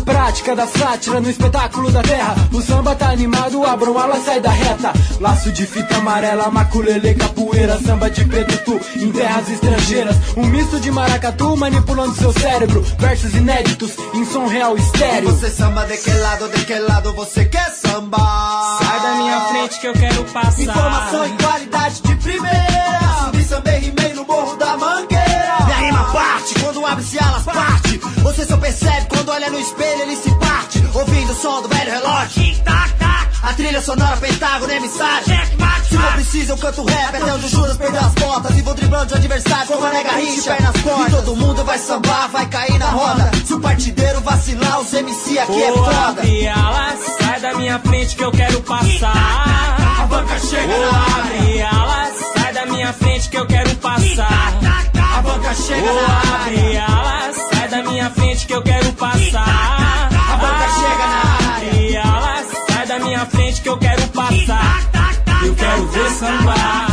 Prática 0.04 0.54
da 0.54 0.66
sátira 0.66 1.20
no 1.20 1.30
espetáculo 1.30 1.90
da 1.90 2.02
terra. 2.02 2.34
O 2.52 2.60
samba 2.60 2.94
tá 2.94 3.10
animado, 3.10 3.64
abram 3.64 3.98
ala, 3.98 4.20
sai 4.20 4.40
da 4.40 4.50
reta. 4.50 4.92
Laço 5.20 5.50
de 5.52 5.66
fita 5.66 5.96
amarela, 5.96 6.50
maculele, 6.50 7.14
capoeira, 7.14 7.78
samba 7.80 8.10
de 8.10 8.24
preto, 8.26 8.58
tu 8.64 8.80
em 8.98 9.10
terras 9.10 9.48
estrangeiras. 9.48 10.16
Um 10.36 10.46
misto 10.46 10.78
de 10.78 10.90
maracatu 10.90 11.56
manipulando 11.56 12.14
seu 12.14 12.32
cérebro. 12.32 12.84
Versos 12.98 13.34
inéditos 13.34 13.92
em 14.14 14.24
som 14.26 14.46
real 14.48 14.76
estéreo. 14.76 15.30
Você 15.30 15.48
samba 15.48 15.86
de 15.86 15.96
que 15.96 16.10
lado, 16.10 16.48
de 16.48 16.64
que 16.64 16.78
lado 16.78 17.14
você 17.14 17.46
quer 17.46 17.70
samba? 17.70 18.18
Sai 18.82 19.00
da 19.00 19.14
minha 19.14 19.40
frente 19.46 19.80
que 19.80 19.86
eu 19.86 19.92
quero 19.94 20.24
passar. 20.24 20.62
Informação 20.62 21.26
e 21.26 21.42
qualidade 21.42 22.02
de 22.02 22.16
primeira. 22.16 22.69
Parte, 26.40 26.54
quando 26.60 26.86
abre-se 26.86 27.18
alas 27.18 27.42
parte. 27.42 27.98
Você 28.22 28.46
só 28.46 28.56
percebe 28.56 29.06
quando 29.08 29.28
olha 29.30 29.50
no 29.50 29.60
espelho, 29.60 30.02
ele 30.02 30.16
se 30.16 30.30
parte. 30.36 30.82
Ouvindo 30.94 31.32
o 31.32 31.34
som 31.34 31.62
do 31.62 31.68
velho 31.68 31.90
relógio. 31.90 32.42
Tic-tac, 32.42 32.92
tac. 32.94 33.30
A 33.42 33.54
trilha 33.54 33.80
sonora, 33.80 34.16
pentágono 34.16 34.80
mensagem. 34.80 35.36
Checkmate, 35.36 35.88
Se 35.88 35.96
for 35.96 36.12
preciso, 36.12 36.52
eu 36.52 36.58
canto 36.58 36.84
rap 36.84 37.16
até 37.16 37.34
onde 37.34 37.48
Juras 37.48 37.76
perdeu 37.76 38.00
as 38.00 38.14
botas. 38.14 38.58
E 38.58 38.62
vou 38.62 38.74
driblando 38.74 39.06
de 39.06 39.14
adversário 39.14 39.66
como 39.66 39.84
a 39.84 39.90
nega 39.90 40.12
rixa, 40.12 40.54
pernas. 40.54 40.74
E 40.76 41.10
todo 41.10 41.36
mundo 41.36 41.64
vai 41.64 41.78
sambar, 41.78 42.28
vai 42.28 42.46
cair 42.46 42.78
na 42.78 42.90
roda. 42.90 43.30
Se 43.44 43.54
o 43.54 43.60
partideiro 43.60 44.20
vacilar, 44.20 44.80
os 44.80 44.92
MC 44.92 45.38
aqui 45.38 45.62
é 45.62 45.72
foda. 45.72 46.08
abre 46.08 46.48
alas, 46.48 46.98
sai 47.18 47.40
da 47.40 47.54
minha 47.54 47.78
frente 47.78 48.16
que 48.16 48.24
eu 48.24 48.32
quero 48.32 48.60
passar. 48.62 50.00
A 50.00 50.06
banca 50.06 50.38
chega 50.38 50.78
na 50.78 50.88
área. 50.88 51.24
abre 51.24 51.62
alas, 51.62 52.14
sai 52.34 52.52
da 52.52 52.66
minha 52.66 52.92
frente 52.92 53.28
que 53.28 53.36
eu 53.38 53.46
quero 53.46 53.74
passar. 53.76 54.69
A 55.50 55.52
banca 55.52 55.62
chega 55.66 55.90
Oh, 55.90 55.94
na 55.94 56.42
área. 56.44 56.44
abre 56.46 56.76
alas, 56.76 57.36
sai 57.52 57.68
da 57.68 57.82
minha 57.82 58.10
frente 58.10 58.46
que 58.46 58.54
eu 58.54 58.62
quero 58.62 58.92
passar. 58.92 60.08
A 60.32 60.36
banca 60.36 60.68
chega 60.78 61.06
na 61.08 61.54
área. 61.56 62.02
Alas, 62.02 62.46
sai 62.68 62.86
da 62.86 62.98
minha 63.00 63.26
frente 63.26 63.60
que 63.60 63.68
eu 63.68 63.76
quero 63.78 64.06
passar. 64.08 64.80
Eu 65.44 65.54
quero 65.56 65.86
ver 65.88 66.10
sambar. 66.12 66.89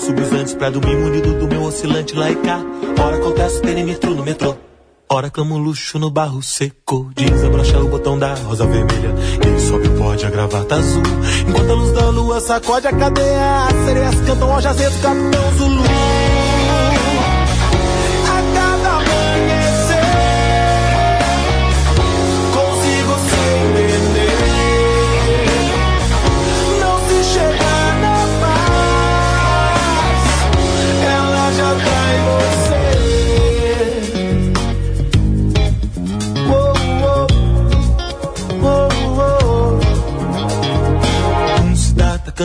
Subo 0.00 0.22
os 0.22 0.32
antes 0.32 0.54
pra 0.54 0.70
dormir 0.70 0.96
munido 0.96 1.34
do 1.34 1.46
meu 1.46 1.62
oscilante 1.62 2.14
lá 2.14 2.30
e 2.30 2.36
cá. 2.36 2.58
Ora 2.98 3.16
acontece 3.16 3.60
perímetro 3.60 4.14
no 4.14 4.24
metrô. 4.24 4.56
Ora 5.12 5.28
clamo 5.28 5.58
luxo 5.58 5.98
no 5.98 6.10
barro 6.10 6.42
seco. 6.42 7.10
Desabrocha 7.14 7.78
o 7.80 7.88
botão 7.88 8.18
da 8.18 8.32
rosa 8.34 8.64
vermelha. 8.66 9.12
Quem 9.42 9.58
sobe 9.58 9.88
pode 9.90 10.24
a 10.24 10.30
gravata 10.30 10.76
azul. 10.76 11.02
Enquanto 11.46 11.70
a 11.70 11.74
luz 11.74 11.92
da 11.92 12.10
lua 12.10 12.40
sacode 12.40 12.86
a 12.86 12.92
cadeia, 12.92 13.66
as 13.66 13.86
sereias 13.86 14.14
cantam 14.26 14.52
ao 14.52 14.60
jazeto 14.60 14.98
capitão 15.02 15.58
Zulu. 15.58 15.82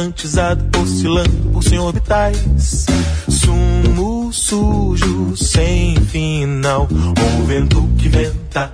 Cantizado, 0.05 0.63
oscilando 0.79 1.51
por 1.51 1.63
sem 1.63 1.79
orbitais. 1.79 2.85
Sumo 3.27 4.31
sujo, 4.31 5.35
sem 5.35 5.95
final. 5.95 6.87
O 6.87 7.43
vento 7.45 7.89
que 7.97 8.07
venta 8.07 8.71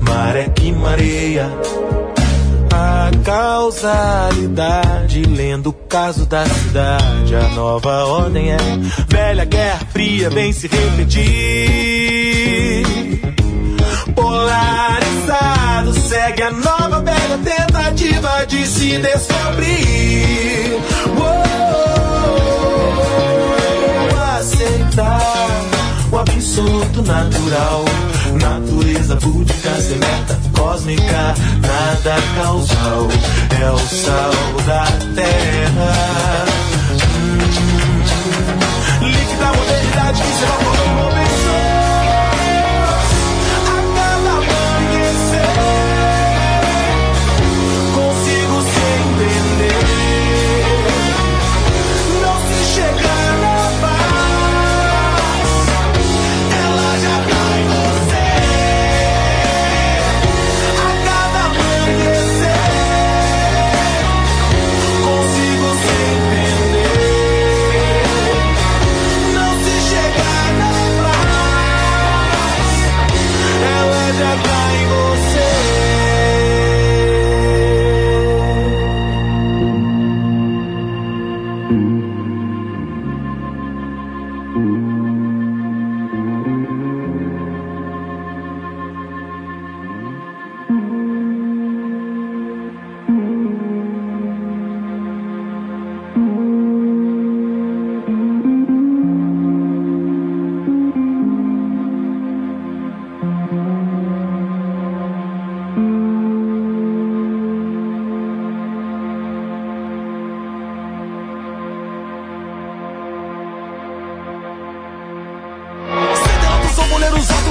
maré 0.00 0.48
que 0.50 0.70
mareia. 0.70 1.50
A 2.70 3.10
causalidade, 3.24 5.22
lendo 5.22 5.70
o 5.70 5.72
caso 5.72 6.26
da 6.26 6.46
cidade. 6.46 7.34
A 7.34 7.48
nova 7.54 8.04
ordem 8.04 8.52
é 8.52 8.58
velha 9.08 9.44
guerra 9.44 9.80
fria, 9.90 10.30
vem 10.30 10.52
se 10.52 10.68
repetir. 10.68 11.88
Segue 15.92 16.42
a 16.42 16.50
nova 16.50 17.00
velha 17.00 17.38
tentativa 17.44 18.44
de 18.46 18.66
se 18.66 18.98
descobrir. 18.98 20.76
Uou, 21.16 21.58
aceitar 24.38 25.48
o 26.10 26.18
absurdo 26.18 27.02
natural. 27.02 27.84
Natureza 28.40 29.16
búdica, 29.16 29.80
semeta 29.80 30.38
cósmica, 30.56 31.34
nada 31.60 32.16
causal. 32.36 33.08
É 33.60 33.70
o 33.70 33.78
sal 33.78 34.32
da 34.66 34.84
terra. 35.14 36.44
Hum, 36.92 37.38
líquida 39.06 39.52
modernidade 39.52 40.22
que 40.22 40.28
se 40.28 40.42
evaporou 40.44 40.88
no 40.88 40.94
momento. 40.94 41.27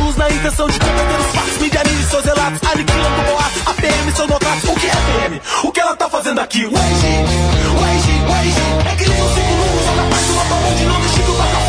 Óculos 0.08 0.16
na 0.16 0.30
intenção 0.30 0.68
de 0.68 0.80
combater 0.80 1.20
os 1.20 1.36
fatos. 1.36 1.58
Medianize 1.58 2.10
seus 2.10 2.26
relatos, 2.26 2.60
aniquilando 2.72 3.22
boatos. 3.24 3.62
A 3.68 3.74
PM, 3.74 4.12
seus 4.16 4.30
notatos. 4.30 4.70
O 4.70 4.76
que 4.76 4.88
é 4.88 4.92
PM? 4.92 5.42
O 5.64 5.72
que 5.72 5.80
ela 5.80 5.96
tá 5.96 6.10
fazendo 6.10 6.40
aqui? 6.40 6.66
Wage, 6.66 6.74
wage, 7.80 8.22
wage. 8.30 8.90
É 8.90 8.96
que 8.96 9.10
nem 9.10 9.22
um 9.22 9.36
cinco 9.36 9.96
na 9.96 10.04
parte 10.10 10.26
do 10.26 10.34
mapa 10.36 10.56
onde 10.72 10.86
não 10.86 11.02
que 11.02 11.32
o 11.32 11.36
toca 11.36 11.67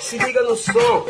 Se 0.00 0.16
liga 0.16 0.42
no 0.42 0.56
som. 0.56 1.04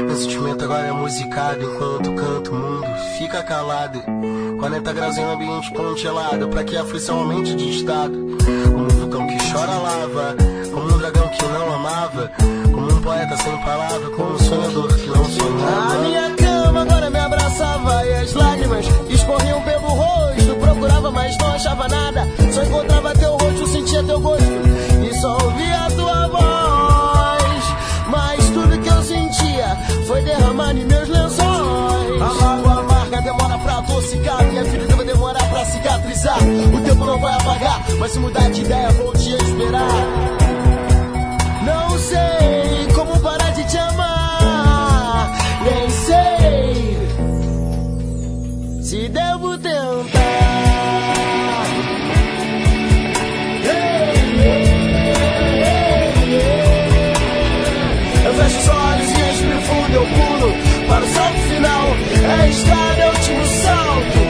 Meu 0.00 0.16
sentimento 0.16 0.64
agora 0.64 0.86
é 0.88 0.92
musicado 0.92 1.62
enquanto 1.62 2.14
canto 2.16 2.50
o 2.50 2.54
mundo 2.56 2.86
fica 3.16 3.40
calado. 3.44 4.02
40 4.58 4.92
graus 4.92 5.16
em 5.16 5.24
um 5.24 5.32
ambiente 5.32 5.72
congelado, 5.72 6.48
pra 6.48 6.64
que 6.64 6.76
a 6.76 6.82
aflição 6.82 7.20
aumente 7.20 7.54
de 7.54 7.70
estado. 7.70 8.12
Como 8.72 8.84
um 8.84 8.88
vulcão 8.88 9.26
que 9.28 9.52
chora 9.52 9.78
lava, 9.78 10.36
como 10.72 10.92
um 10.92 10.98
dragão 10.98 11.28
que 11.28 11.44
não 11.44 11.72
amava, 11.72 12.32
como 12.64 12.92
um 12.92 13.00
poeta 13.00 13.36
sem 13.36 13.56
palavra, 13.64 14.10
como 14.10 14.32
um 14.32 14.38
sonhador 14.38 14.88
que 14.96 15.06
não 15.06 15.24
sonhava. 15.24 15.94
A 15.94 15.98
minha 16.00 16.30
cama 16.34 16.82
agora 16.82 17.10
me 17.10 17.18
abraçava 17.18 18.06
e 18.06 18.14
as 18.14 18.32
lágrimas 18.34 18.86
escorriam 19.08 19.62
pelo. 19.62 19.71
Não 21.40 21.52
achava 21.52 21.88
nada. 21.88 22.28
Só 22.52 22.62
encontrava 22.62 23.12
teu 23.14 23.36
rosto, 23.36 23.66
sentia 23.68 24.02
teu 24.02 24.20
gosto 24.20 24.42
e 24.44 25.14
só 25.14 25.32
ouvia 25.42 25.88
tua 25.96 26.28
voz. 26.28 27.64
Mas 28.08 28.48
tudo 28.50 28.78
que 28.78 28.88
eu 28.88 29.02
sentia 29.02 29.76
foi 30.06 30.22
derramado 30.22 30.78
em 30.78 30.84
meus 30.84 31.08
lençóis. 31.08 32.22
A 32.22 32.34
mágoa 32.34 32.80
amarga 32.80 33.22
demora 33.22 33.58
pra 33.58 33.78
adocicar. 33.78 34.44
Minha 34.44 34.64
ferida 34.64 34.96
vai 34.96 35.06
demorar 35.06 35.44
pra 35.48 35.64
cicatrizar. 35.64 36.38
O 36.38 36.80
tempo 36.82 37.04
não 37.04 37.20
vai 37.20 37.34
apagar, 37.34 37.80
mas 37.98 38.12
se 38.12 38.18
mudar 38.18 38.50
de 38.50 38.60
ideia, 38.62 38.90
vou 38.92 39.12
te 39.12 39.30
esperar. 39.30 39.88
Não 41.64 41.98
sei 41.98 42.61
É 62.40 62.48
escada 62.48 63.02
eu 63.02 63.14
tiro 63.20 63.40
um 63.40 63.46
salto. 63.46 64.20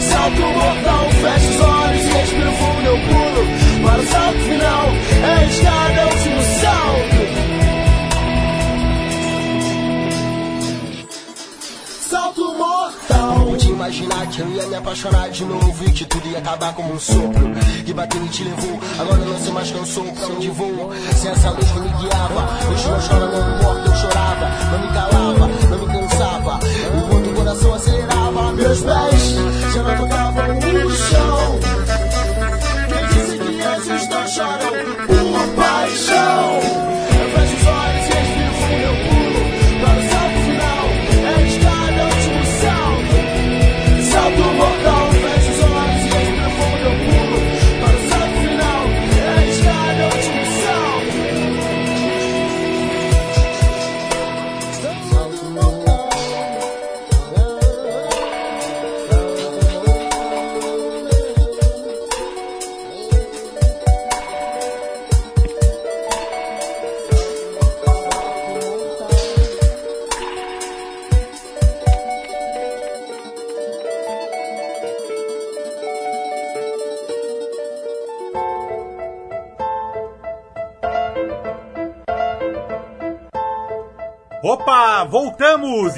Salto 0.00 0.40
mortal, 0.40 1.10
fecho 1.10 1.48
os 1.50 1.60
olhos 1.60 2.04
e 2.04 2.08
respiro 2.08 2.52
fundo, 2.52 2.86
eu 2.86 2.98
pulo 2.98 3.42
para 3.84 4.00
o 4.00 4.06
salto 4.06 4.38
final. 4.38 4.86
É 5.22 5.46
escada 5.46 6.00
eu 6.02 6.08
tiro 6.22 6.36
um 6.36 6.42
salto. 6.60 7.20
Salto 12.08 12.54
mortal. 12.56 13.34
Como 13.34 13.58
imaginar 13.78 14.26
que 14.26 14.40
eu 14.40 14.48
ia 14.48 14.66
me 14.66 14.74
apaixonar 14.74 15.30
de 15.30 15.44
novo 15.44 15.84
e 15.84 15.92
que 15.92 16.04
tudo 16.04 16.28
ia 16.28 16.38
acabar 16.38 16.74
como 16.74 16.92
um 16.92 16.98
sopro 16.98 17.52
que 17.86 17.94
bateu 17.94 18.24
e 18.24 18.28
te 18.28 18.44
levou. 18.44 18.80
Agora 18.98 19.24
não 19.24 19.38
sei 19.38 19.52
mais 19.52 19.70
quem 19.70 19.84
sou, 19.86 20.04
pra 20.04 20.26
onde 20.26 20.50
vou. 20.50 20.92
sem 21.16 21.30
essa 21.30 21.50
luz 21.50 21.70
que 21.70 21.78
me 21.80 21.88
guiava, 21.88 22.48
hoje 22.70 22.88
não 22.88 23.00
chora, 23.00 23.26
não 23.26 23.62
morto, 23.62 23.88
eu 23.88 23.96
chorava, 23.96 24.50
não 24.72 24.78
me 24.80 24.88
calava, 24.92 25.48
não 25.70 25.78
me 25.78 25.86
cansava 25.92 26.58
meus 28.58 28.80
pés 28.80 29.36
já 29.72 29.82
não 29.82 29.96
tocavam 29.96 30.54
no 30.54 30.90
chão. 30.90 31.58
Quem 32.88 33.06
disse 33.08 33.38
que 33.38 33.62
anjos 33.62 34.08
não 34.08 34.26
choram? 34.26 34.72
Uma 35.08 35.46
paixão. 35.56 36.37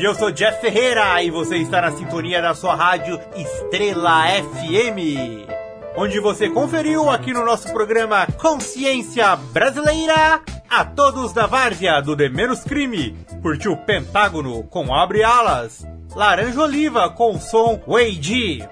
E 0.01 0.05
eu 0.05 0.15
sou 0.15 0.31
Jeff 0.31 0.63
Ferreira 0.63 1.23
e 1.23 1.31
você 1.31 1.59
está 1.59 1.83
na 1.83 1.91
sintonia 1.91 2.41
da 2.41 2.55
sua 2.55 2.75
rádio 2.75 3.21
Estrela 3.37 4.23
FM, 4.29 5.47
onde 5.95 6.19
você 6.19 6.49
conferiu 6.49 7.11
aqui 7.11 7.35
no 7.35 7.45
nosso 7.45 7.71
programa 7.71 8.27
Consciência 8.39 9.37
Brasileira 9.37 10.41
a 10.71 10.85
todos 10.87 11.35
da 11.35 11.47
várzea 11.47 12.01
do 12.01 12.17
De 12.17 12.31
Menos 12.31 12.65
Crime, 12.65 13.15
curtiu 13.43 13.77
Pentágono 13.77 14.63
com 14.63 14.95
Abre 14.95 15.23
Alas, 15.23 15.87
Laranja 16.17 16.63
Oliva 16.63 17.11
com 17.11 17.35
o 17.35 17.39
som 17.39 17.79
Wade 17.87 18.67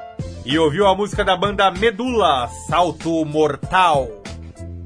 e 0.47 0.59
ouviu 0.59 0.87
a 0.87 0.95
música 0.95 1.23
da 1.27 1.37
banda 1.37 1.71
Medula, 1.71 2.49
Salto 2.71 3.23
Mortal. 3.27 4.09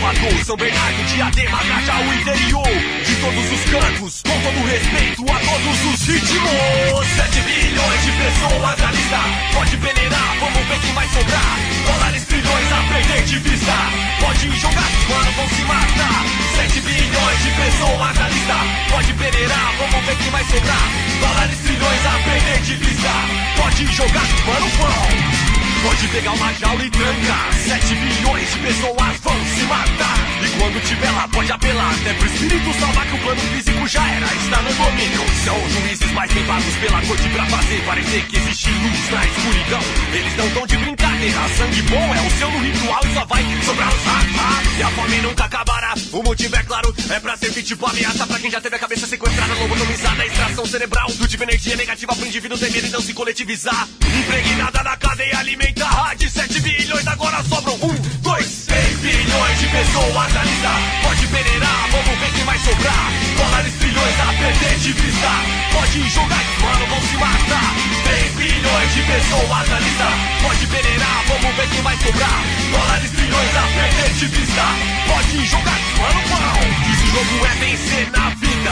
Inovador. 0.00 0.44
São 0.44 0.56
Bernardo, 0.56 1.04
Diadema, 1.04 1.58
Grajaú, 1.62 2.14
interior. 2.14 2.68
De 3.04 3.14
todos 3.16 3.52
os 3.52 3.64
cantos, 3.70 4.22
com 4.22 4.40
todo 4.40 4.66
respeito 4.66 5.22
a 5.30 5.38
todos 5.38 5.84
os 5.84 6.08
ritmos. 6.08 7.06
7 7.16 7.40
bilhões 7.42 8.04
de 8.04 8.12
pessoas 8.12 8.78
na 8.80 8.90
lista. 8.92 9.20
Pode 9.52 9.76
peneirar, 9.76 10.36
vamos 10.40 10.66
ver 10.66 10.80
quem 10.80 10.92
vai 10.94 11.08
sobrar. 11.08 11.58
Dólares, 11.86 12.24
trilhões 12.24 12.72
a 12.72 12.82
perder 12.88 13.24
de 13.24 13.38
vista. 13.38 13.72
Pode 14.20 14.50
jogar, 14.58 14.90
mano, 15.08 15.32
vão 15.36 15.48
se 15.48 15.62
matar. 15.62 16.24
7 16.56 16.80
bilhões 16.80 17.42
de 17.42 17.50
pessoas 17.50 18.18
na 18.18 18.28
lista. 18.28 18.56
Pode 18.90 19.12
peneirar, 19.14 19.74
vamos 19.78 20.06
ver 20.06 20.16
quem 20.16 20.30
vai 20.30 20.44
sobrar. 20.44 20.88
Dólares, 21.20 21.58
trilhões 21.58 22.06
a 22.06 22.18
perder 22.24 22.60
de 22.62 22.76
vista. 22.76 23.10
Pode 23.56 23.86
jogar, 23.92 24.28
mano, 24.46 24.68
vão. 24.78 25.49
Pode 25.82 26.08
pegar 26.08 26.32
uma 26.32 26.52
jaula 26.52 26.84
e 26.84 26.90
trancar. 26.90 27.52
7 27.54 27.94
bilhões 27.94 28.52
de 28.52 28.58
pessoas 28.58 29.16
vão 29.22 29.44
se 29.54 29.62
matar. 29.62 30.18
E 30.44 30.58
quando 30.58 30.84
tiver 30.84 31.10
lá, 31.10 31.26
pode 31.28 31.50
apelar. 31.50 31.94
Até 31.94 32.12
pro 32.12 32.26
espírito 32.26 32.74
salvar 32.78 33.06
que 33.06 33.14
o 33.14 33.18
plano 33.18 33.40
físico 33.40 33.88
já 33.88 34.06
era. 34.06 34.26
Está 34.26 34.60
no 34.60 34.72
domínio. 34.74 35.24
São 35.42 35.56
juízes 35.70 36.10
mais 36.12 36.30
bem 36.32 36.44
pagos 36.44 36.74
pela 36.76 37.00
corte 37.00 37.28
pra 37.30 37.46
fazer 37.46 37.80
parecer 37.86 38.26
que 38.26 38.36
existe 38.36 38.70
luz 38.70 39.10
na 39.10 39.26
escuridão. 39.26 39.80
Eles 40.12 40.36
não 40.36 40.50
tão 40.50 40.66
de 40.66 40.76
brincadeira. 40.76 41.48
Sangue 41.56 41.82
bom 41.82 42.14
é 42.14 42.20
o 42.20 42.30
seu 42.30 42.50
no 42.50 42.58
ritual 42.58 43.00
e 43.02 43.14
só 43.14 43.24
vai 43.24 43.44
sobrar 43.64 43.88
os 43.88 44.04
ratos. 44.04 44.78
E 44.78 44.82
a 44.82 44.90
fome 44.90 45.16
nunca 45.22 45.44
acabará. 45.44 45.94
O 46.12 46.22
motivo 46.22 46.56
é 46.56 46.62
claro, 46.62 46.94
é 47.08 47.20
pra 47.20 47.36
servir 47.38 47.62
tipo 47.62 47.86
ameaça 47.86 48.26
pra 48.26 48.38
quem 48.38 48.50
já 48.50 48.60
teve 48.60 48.76
a 48.76 48.78
cabeça 48.78 49.06
sequestrada, 49.06 49.54
lobotomizada, 49.54 50.26
extração 50.26 50.66
cerebral. 50.66 51.10
Do 51.12 51.26
tipo 51.26 51.42
energia 51.42 51.76
negativa 51.76 52.14
pro 52.14 52.26
indivíduo 52.26 52.58
temer 52.58 52.84
e 52.84 52.88
não 52.90 53.00
se 53.00 53.14
coletivizar. 53.14 53.88
Impregnada 54.20 54.82
na 54.82 54.96
cadeia 54.98 55.38
alimentar. 55.38 55.69
De 55.70 56.28
7 56.28 56.60
bilhões 56.62 57.06
agora 57.06 57.42
sobram 57.44 57.74
1, 57.74 57.78
2, 58.22 58.44
6 58.44 58.98
bilhões 58.98 59.58
de 59.60 59.66
pessoas 59.68 60.32
na 60.34 60.42
lista. 60.42 60.68
Pode 61.02 61.26
peneirar, 61.28 61.88
vamos 61.92 62.18
ver 62.18 62.32
quem 62.34 62.44
vai 62.44 62.58
sobrar. 62.58 63.12
Dólares, 63.36 63.72
trilhões 63.78 64.20
a 64.20 64.32
perder 64.32 64.78
de 64.80 64.92
vista. 64.92 65.30
Pode 65.72 66.08
jogar, 66.10 66.44
mano, 66.60 66.86
vão 66.86 67.00
se 67.02 67.16
matar. 67.16 67.74
3 68.02 68.32
bilhões 68.34 68.94
de 68.94 69.02
pessoas 69.02 69.68
na 69.68 69.78
lista. 69.78 70.08
Pode 70.42 70.66
peneirar, 70.66 71.24
vamos 71.28 71.56
ver 71.56 71.68
quem 71.68 71.82
vai 71.82 71.96
sobrar. 71.98 72.44
Dólares, 72.72 73.10
trilhões 73.12 73.56
a 73.56 73.62
perder 73.62 74.12
de 74.14 74.26
vista. 74.26 74.64
Pode 75.06 75.46
jogar, 75.46 75.80
mano, 76.00 76.20
vão. 76.26 76.99
Jogo 77.12 77.44
é 77.44 77.54
vencer 77.58 78.10
na 78.12 78.30
vida. 78.30 78.70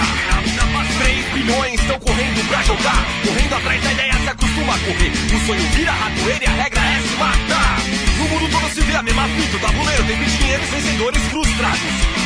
3 0.98 1.32
bilhões 1.32 1.80
estão 1.80 1.98
correndo 1.98 2.48
pra 2.48 2.62
jogar. 2.62 3.04
Correndo 3.26 3.54
atrás 3.54 3.82
da 3.82 3.92
ideia 3.92 4.12
se 4.14 4.28
acostuma 4.28 4.74
a 4.74 4.78
correr. 4.78 5.12
O 5.34 5.46
sonho 5.46 5.68
vira 5.74 5.92
ratoeira 5.92 6.44
e 6.44 6.46
a 6.46 6.50
regra 6.50 6.80
é 6.80 7.00
se 7.00 7.16
matar. 7.16 7.78
No 8.16 8.28
mundo 8.28 8.50
todo 8.50 8.68
se 8.72 8.80
vê 8.80 8.94
a 8.94 9.02
mesma 9.02 9.28
fita. 9.28 9.56
O 9.56 9.60
tabuleiro 9.60 10.04
tem 10.04 10.16
dinheiros, 10.58 10.68
vencedores 10.70 11.22
frustrados. 11.24 11.80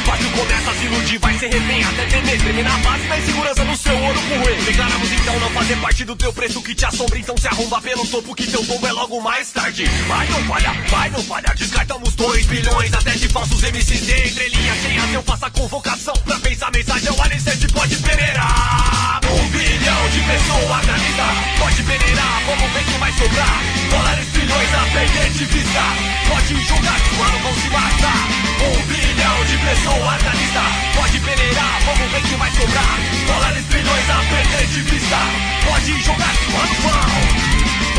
Fácil 0.05 0.31
começa 0.31 0.71
a 0.71 0.75
se 0.75 0.85
iludir, 0.85 1.19
vai 1.19 1.39
ser 1.39 1.49
refém 1.49 1.85
até 1.85 2.07
temer. 2.07 2.39
Tremer 2.41 2.65
na 2.65 2.79
base 2.79 3.07
da 3.07 3.19
insegurança 3.19 3.65
no 3.65 3.77
seu 3.77 3.97
ouro 3.99 4.21
correr. 4.23 4.63
Declaramos 4.65 5.13
então 5.13 5.41
não 5.41 5.51
fazer 5.51 5.77
parte 5.77 6.05
do 6.05 6.17
teu 6.17 6.33
preço 6.33 6.63
que 6.63 6.75
te 6.75 6.85
assombra. 6.85 7.19
Então 7.19 7.37
se 7.37 7.47
arromba 7.47 7.81
pelo 7.81 8.07
topo 8.07 8.35
que 8.35 8.47
teu 8.47 8.65
tombo 8.65 8.87
é 8.87 8.93
logo 8.93 9.21
mais 9.21 9.51
tarde. 9.53 9.85
Vai 10.09 10.27
não 10.29 10.45
falha, 10.45 10.73
vai 10.89 11.11
não 11.11 11.23
falha. 11.23 11.55
Descartamos 11.57 12.15
2 12.15 12.47
bilhões 12.47 12.93
até 12.93 13.11
de 13.13 13.29
falsos 13.29 13.63
MCs 13.63 14.07
de 14.07 14.29
entrelinha 14.29 14.75
cheias. 14.75 15.15
Eu 15.15 15.23
faço 15.23 15.45
a 15.47 15.51
convocação 15.51 16.15
pra 16.25 16.39
pensar 16.41 16.71
mensagem. 16.73 17.11
O 17.11 17.23
alicerce 17.23 17.69
pode 17.69 17.97
peneirar. 17.97 19.21
Um 19.31 19.49
bilhão 19.49 20.09
de 20.11 20.21
pessoas 20.21 20.87
na 20.87 20.97
lista. 20.97 21.23
Pode 21.59 21.83
peneirar, 21.83 22.43
vamos 22.47 22.73
ver 22.73 22.85
quem 22.85 22.99
vai 22.99 23.13
sobrar. 23.13 23.63
Dólares, 23.91 24.27
trilhões 24.33 24.75
a 24.75 24.85
perder 24.93 25.31
de 25.31 25.45
vista. 25.45 25.83
Pode 26.29 26.65
jogar, 26.67 27.01
mano, 27.19 27.39
vão 27.39 27.55
se 27.55 27.69
matar. 27.69 28.22
Um 28.63 28.87
bilhão 28.87 29.45
de 29.45 29.59
pessoas 29.59 30.23
na 30.23 30.35
lista. 30.35 30.61
Pode 30.95 31.19
peneirar, 31.21 31.81
vamos 31.85 32.11
ver 32.13 32.23
quem 32.23 32.39
vai 32.39 32.51
sobrar. 32.51 32.99
Dólares, 33.27 33.65
trilhões 33.69 34.11
a 34.11 34.23
perder 34.29 34.67
de 34.67 34.81
vista. 34.83 35.17
Pode 35.65 36.03
jogar, 36.03 36.35
mano, 36.53 36.75
vão. 36.83 37.43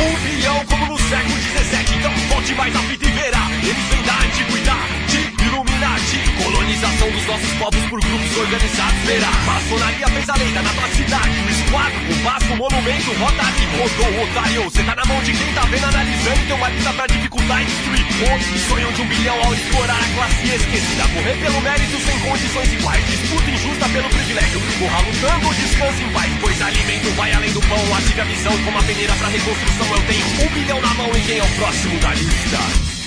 Um 0.06 0.16
bilhão 0.24 0.66
como 0.66 0.86
no 0.88 1.00
século 1.10 1.36
17. 1.36 1.96
Então 1.96 2.14
volte 2.30 2.54
mais 2.56 2.76
a 2.76 2.80
fita 2.80 3.06
e 3.06 3.12
verá. 3.12 3.48
Eles 3.62 3.88
vêm 3.90 4.04
da 4.04 4.14
antiguidade. 4.16 5.33
Illuminati, 5.44 6.20
colonização 6.42 7.12
dos 7.12 7.26
nossos 7.28 7.52
povos 7.60 7.84
por 7.90 8.00
grupos 8.00 8.38
organizados, 8.38 9.00
verá. 9.04 9.32
Maçonaria 9.46 10.08
fez 10.08 10.30
a 10.30 10.36
lei 10.36 10.52
da 10.52 10.62
na 10.62 10.74
tua 10.74 10.88
cidade. 10.90 11.36
O 11.44 11.50
esquadro, 11.50 12.00
o 12.00 12.24
passo, 12.24 12.54
o 12.54 12.56
monumento, 12.56 13.12
rota 13.20 13.42
aqui, 13.44 13.66
rodou, 13.76 14.24
otário. 14.24 14.72
Cê 14.72 14.84
tá 14.84 14.96
na 14.96 15.06
mão 15.06 15.22
de 15.24 15.34
quem 15.34 15.54
tá 15.54 15.62
vendo, 15.66 15.86
analisando 15.86 16.48
teu 16.48 16.58
marca 16.58 16.94
pra 16.94 17.08
dificultar 17.08 17.62
e 17.62 17.66
destruir. 17.66 18.06
Outros 18.32 18.62
sonham 18.70 18.92
de 18.94 19.02
um 19.02 19.08
bilhão 19.08 19.38
ao 19.44 19.54
explorar 19.54 20.00
a 20.00 20.16
classe 20.16 20.48
esquecida. 20.48 21.04
Correr 21.14 21.38
pelo 21.44 21.62
mérito 21.62 22.00
sem 22.00 22.20
condições 22.20 22.74
iguais. 22.74 23.06
Disputa 23.06 23.52
injusta 23.52 23.90
pelo 23.90 24.10
privilégio. 24.10 24.62
Morra 24.80 25.00
lutando, 25.00 25.54
descanse 25.56 26.04
em 26.04 26.10
paz. 26.12 26.32
Pois 26.40 26.62
alimento 26.62 27.10
vai 27.16 27.34
além 27.34 27.52
do 27.52 27.62
pão. 27.62 27.96
Ative 27.98 28.22
a 28.22 28.26
visão 28.26 28.58
como 28.64 28.78
a 28.78 28.84
peneira 28.84 29.14
pra 29.16 29.28
reconstrução. 29.28 29.88
Eu 29.92 30.04
tenho 30.08 30.26
um 30.26 30.54
bilhão 30.54 30.82
na 30.82 30.94
mão 30.94 31.12
e 31.18 31.22
quem 31.22 31.38
é 31.38 31.44
o 31.44 31.50
próximo 31.56 32.00
da 32.00 32.14
lista? 32.14 33.03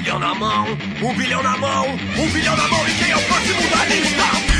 Bilhão 0.00 0.18
na 0.18 0.34
mão, 0.34 0.66
um 1.02 1.14
bilhão 1.14 1.42
na 1.42 1.56
mão, 1.58 1.86
um 1.86 2.30
bilhão 2.30 2.56
na 2.56 2.68
mão 2.68 2.88
e 2.88 2.94
quem 2.94 3.10
é 3.10 3.16
o 3.16 3.20
próximo 3.20 3.60
da 3.68 3.84
lista? 3.84 4.50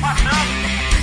Pode 0.00 0.93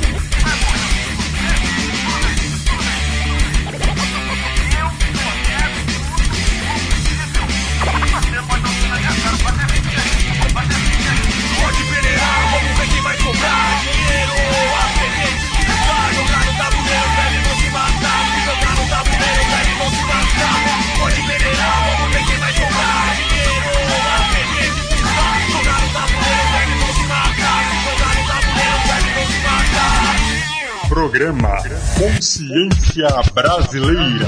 Programa 31.11 31.57
Consciência 31.97 33.05
Brasileira. 33.33 34.27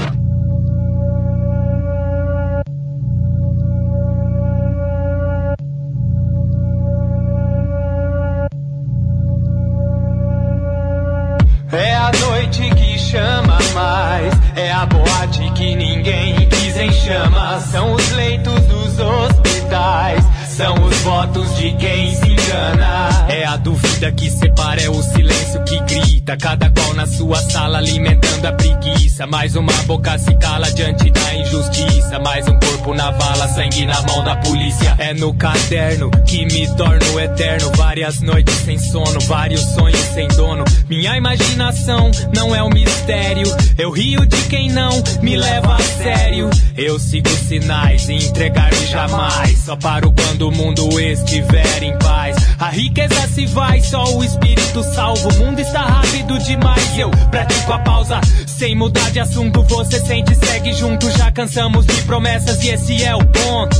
É 11.72 11.94
a 11.94 12.12
noite 12.12 12.70
que 12.74 12.98
chama 12.98 13.58
mais, 13.72 14.34
é 14.54 14.70
a 14.70 14.84
boate 14.84 15.50
que 15.54 15.74
ninguém 15.74 16.46
quis 16.50 16.76
em 16.76 16.92
chamas. 16.92 17.64
São 17.64 17.94
os 17.94 18.10
leitos 18.10 18.60
dos 18.66 18.98
hospitais, 19.00 20.22
são 20.54 20.74
os 20.84 20.96
votos 20.98 21.56
de 21.56 21.72
quem 21.76 22.14
se 22.14 22.30
engana. 22.30 23.26
É 23.28 23.44
a 23.46 23.56
dúvida 23.56 24.12
que 24.12 24.30
separa, 24.30 24.82
é 24.82 24.88
o 24.90 25.02
silêncio 25.02 25.64
que 25.64 25.80
grita. 25.80 26.36
Cada 26.36 26.73
na 26.94 27.06
sua 27.06 27.36
sala 27.50 27.78
alimentando 27.78 28.46
a 28.46 28.52
preguiça. 28.52 29.26
Mais 29.26 29.56
uma 29.56 29.72
boca 29.84 30.16
se 30.18 30.34
cala 30.36 30.70
diante 30.72 31.10
da 31.10 31.34
injustiça. 31.34 32.18
Mais 32.20 32.46
um 32.46 32.58
corpo 32.58 32.94
na 32.94 33.10
vala, 33.10 33.48
sangue 33.48 33.84
na 33.86 34.00
mão 34.02 34.22
da 34.24 34.36
polícia. 34.36 34.94
É 34.98 35.12
no 35.12 35.34
caderno 35.34 36.10
que 36.26 36.44
me 36.46 36.66
torno 36.76 37.20
eterno. 37.20 37.70
Várias 37.76 38.20
noites 38.20 38.54
sem 38.64 38.78
sono, 38.78 39.20
vários 39.22 39.60
sonhos 39.60 40.00
sem 40.14 40.28
dono. 40.28 40.64
Minha 40.88 41.16
imaginação 41.16 42.10
não 42.34 42.54
é 42.54 42.62
um 42.62 42.70
mistério. 42.70 43.46
Eu 43.76 43.90
rio 43.90 44.24
de 44.26 44.40
quem 44.44 44.70
não 44.70 45.02
me 45.22 45.36
leva 45.36 45.74
a 45.74 45.82
sério. 45.82 46.50
Eu 46.76 46.98
sigo 46.98 47.28
sinais 47.28 48.08
e 48.08 48.14
entregar-me 48.14 48.86
jamais. 48.86 49.58
Só 49.58 49.76
paro 49.76 50.12
quando 50.12 50.48
o 50.48 50.52
mundo 50.52 51.00
estiver 51.00 51.82
em 51.82 51.98
paz. 51.98 52.36
A 52.58 52.70
riqueza 52.70 53.26
se 53.28 53.46
vai, 53.46 53.80
só 53.80 54.04
o 54.16 54.24
espírito 54.24 54.82
salva. 54.94 55.28
O 55.28 55.36
mundo 55.38 55.60
está 55.60 55.80
rápido 55.80 56.38
demais. 56.38 56.98
Eu 56.98 57.10
pratico 57.30 57.72
a 57.72 57.78
pausa 57.78 58.20
sem 58.46 58.74
mudar 58.74 59.10
de 59.10 59.20
assunto. 59.20 59.62
Você 59.64 59.98
sente, 60.00 60.34
segue 60.34 60.72
junto. 60.72 61.10
Já 61.12 61.30
cansamos 61.30 61.86
de 61.86 62.02
promessas 62.02 62.62
e 62.62 62.68
esse 62.68 63.02
é 63.02 63.14
o 63.14 63.24
ponto. 63.24 63.76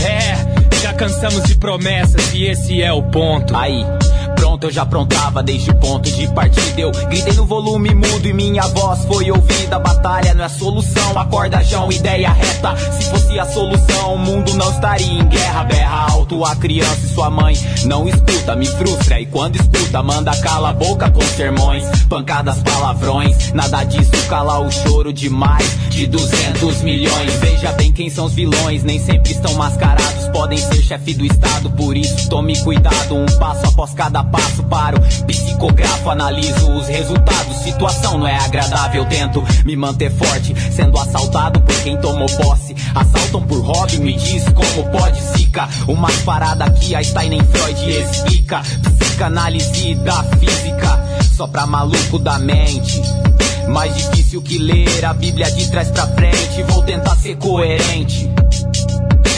É, 0.00 0.78
já 0.82 0.92
cansamos 0.94 1.42
de 1.44 1.54
promessas 1.56 2.34
e 2.34 2.44
esse 2.44 2.82
é 2.82 2.92
o 2.92 3.02
ponto. 3.02 3.56
Aí. 3.56 3.84
Eu 4.60 4.72
já 4.72 4.82
aprontava 4.82 5.40
desde 5.40 5.70
o 5.70 5.74
ponto 5.76 6.10
de 6.10 6.26
partida. 6.34 6.80
Eu 6.80 6.90
gritei 6.90 7.32
no 7.34 7.46
volume 7.46 7.94
mudo 7.94 8.26
e 8.26 8.32
minha 8.32 8.62
voz 8.62 9.04
foi 9.04 9.30
ouvida. 9.30 9.78
Batalha 9.78 10.34
não 10.34 10.44
é 10.44 10.48
solução, 10.48 11.16
acorda 11.16 11.62
João, 11.62 11.92
ideia 11.92 12.30
reta. 12.30 12.76
Se 12.76 13.04
fosse 13.04 13.38
a 13.38 13.46
solução, 13.46 14.14
o 14.14 14.18
mundo 14.18 14.52
não 14.54 14.70
estaria 14.70 15.06
em 15.06 15.28
guerra. 15.28 15.64
Berra 15.64 16.10
alto 16.10 16.44
a 16.44 16.56
criança 16.56 16.98
e 17.04 17.14
sua 17.14 17.30
mãe 17.30 17.54
não 17.84 18.08
escuta, 18.08 18.56
me 18.56 18.66
frustra. 18.66 19.20
E 19.20 19.26
quando 19.26 19.56
escuta, 19.56 20.02
manda 20.02 20.36
cala 20.38 20.70
a 20.70 20.72
boca 20.72 21.08
com 21.10 21.22
sermões, 21.22 21.84
pancadas, 22.08 22.58
palavrões. 22.58 23.52
Nada 23.52 23.84
disso 23.84 24.10
cala 24.28 24.58
o 24.58 24.70
choro 24.70 25.12
de 25.12 25.30
mais 25.30 25.78
de 25.90 26.06
200 26.08 26.82
milhões. 26.82 27.32
Veja 27.34 27.72
bem 27.72 27.92
quem 27.92 28.10
são 28.10 28.26
os 28.26 28.34
vilões, 28.34 28.82
nem 28.82 28.98
sempre 28.98 29.32
estão 29.32 29.54
mascarados. 29.54 30.28
Podem 30.32 30.58
ser 30.58 30.82
chefe 30.82 31.14
do 31.14 31.24
estado, 31.24 31.70
por 31.70 31.96
isso 31.96 32.28
tome 32.28 32.58
cuidado. 32.62 33.14
Um 33.14 33.26
passo 33.38 33.66
após 33.66 33.94
cada 33.94 34.24
passo 34.24 34.47
paro, 34.64 35.00
psicografo, 35.26 36.10
analiso 36.10 36.70
os 36.72 36.88
resultados. 36.88 37.56
Situação 37.58 38.18
não 38.18 38.26
é 38.26 38.36
agradável, 38.36 39.04
tento 39.06 39.44
me 39.64 39.76
manter 39.76 40.10
forte, 40.10 40.54
sendo 40.72 40.98
assaltado 40.98 41.60
por 41.60 41.74
quem 41.82 41.96
tomou 41.98 42.28
posse. 42.28 42.74
Assaltam 42.94 43.42
por 43.42 43.60
hobby, 43.60 43.98
me 43.98 44.14
diz 44.14 44.44
como 44.50 44.90
pode 44.90 45.20
zica. 45.36 45.68
Umas 45.86 46.16
parada 46.22 46.70
que 46.70 46.94
a 46.94 47.02
Stein 47.02 47.30
nem 47.30 47.44
Freud 47.44 47.90
explica. 47.90 48.62
Psicanálise 48.98 49.94
da 49.96 50.22
física, 50.24 51.04
só 51.36 51.46
pra 51.46 51.66
maluco 51.66 52.18
da 52.18 52.38
mente. 52.38 53.02
Mais 53.68 53.94
difícil 53.94 54.40
que 54.40 54.58
ler 54.58 55.04
a 55.04 55.12
Bíblia 55.12 55.50
de 55.50 55.70
trás 55.70 55.90
pra 55.90 56.06
frente. 56.06 56.62
Vou 56.68 56.82
tentar 56.82 57.16
ser 57.16 57.36
coerente. 57.36 58.30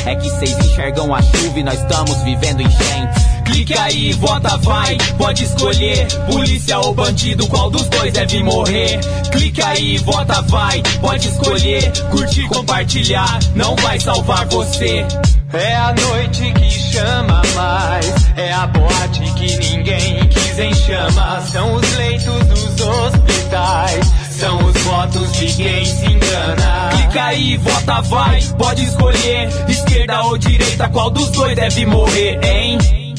É 0.07 0.15
que 0.15 0.31
vocês 0.31 0.57
enxergam 0.59 1.15
a 1.15 1.21
chuva 1.21 1.59
e 1.59 1.63
nós 1.63 1.81
estamos 1.81 2.23
vivendo 2.23 2.63
enchentes. 2.63 3.23
Clique 3.51 3.77
aí, 3.77 4.13
vota 4.13 4.57
vai, 4.59 4.97
pode 5.19 5.43
escolher 5.43 6.07
Polícia 6.31 6.79
ou 6.79 6.95
bandido, 6.95 7.49
qual 7.49 7.69
dos 7.69 7.89
dois 7.89 8.13
deve 8.13 8.45
morrer. 8.45 9.01
Clique 9.33 9.61
aí, 9.61 9.99
vota 9.99 10.41
vai, 10.43 10.81
pode 11.01 11.27
escolher 11.27 11.91
Curtir, 12.11 12.47
compartilhar, 12.47 13.41
não 13.57 13.75
vai 13.77 13.99
salvar 13.99 14.47
você. 14.47 15.05
É 15.53 15.75
a 15.75 15.93
noite 15.93 16.53
que 16.53 16.71
chama 16.71 17.43
mais 17.57 18.15
É 18.37 18.53
a 18.53 18.69
boate 18.69 19.21
que 19.35 19.57
ninguém 19.57 20.29
quis 20.29 20.59
em 20.61 20.73
chamas 20.73 21.51
São 21.51 21.75
os 21.75 21.97
leitos 21.97 22.47
dos 22.47 22.81
hospitais 22.87 24.07
São 24.31 24.65
os 24.65 24.81
votos 24.83 25.33
de 25.33 25.47
quem 25.47 25.85
se 25.85 26.07
engana. 26.07 26.91
Clica 26.93 27.25
aí, 27.25 27.57
vota 27.57 28.01
vai, 28.03 28.41
pode 28.57 28.85
escolher 28.85 29.49
Esquerda 29.69 30.23
ou 30.23 30.39
direita, 30.39 30.89
qual 30.89 31.11
dos 31.11 31.29
dois 31.31 31.57
deve 31.57 31.85
morrer, 31.85 32.39
hein? 32.45 33.10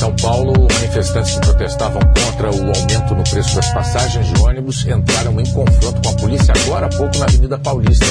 São 0.00 0.16
Paulo, 0.16 0.54
manifestantes 0.72 1.34
que 1.34 1.40
protestavam 1.40 2.00
contra 2.00 2.50
o 2.50 2.72
aumento 2.74 3.14
no 3.14 3.22
preço 3.22 3.54
das 3.54 3.70
passagens 3.74 4.32
de 4.32 4.40
ônibus 4.40 4.86
entraram 4.86 5.38
em 5.38 5.44
confronto 5.52 6.00
com 6.02 6.08
a 6.08 6.12
polícia 6.14 6.54
agora 6.64 6.86
há 6.86 6.88
pouco 6.88 7.18
na 7.18 7.26
Avenida 7.26 7.58
Paulista. 7.58 8.06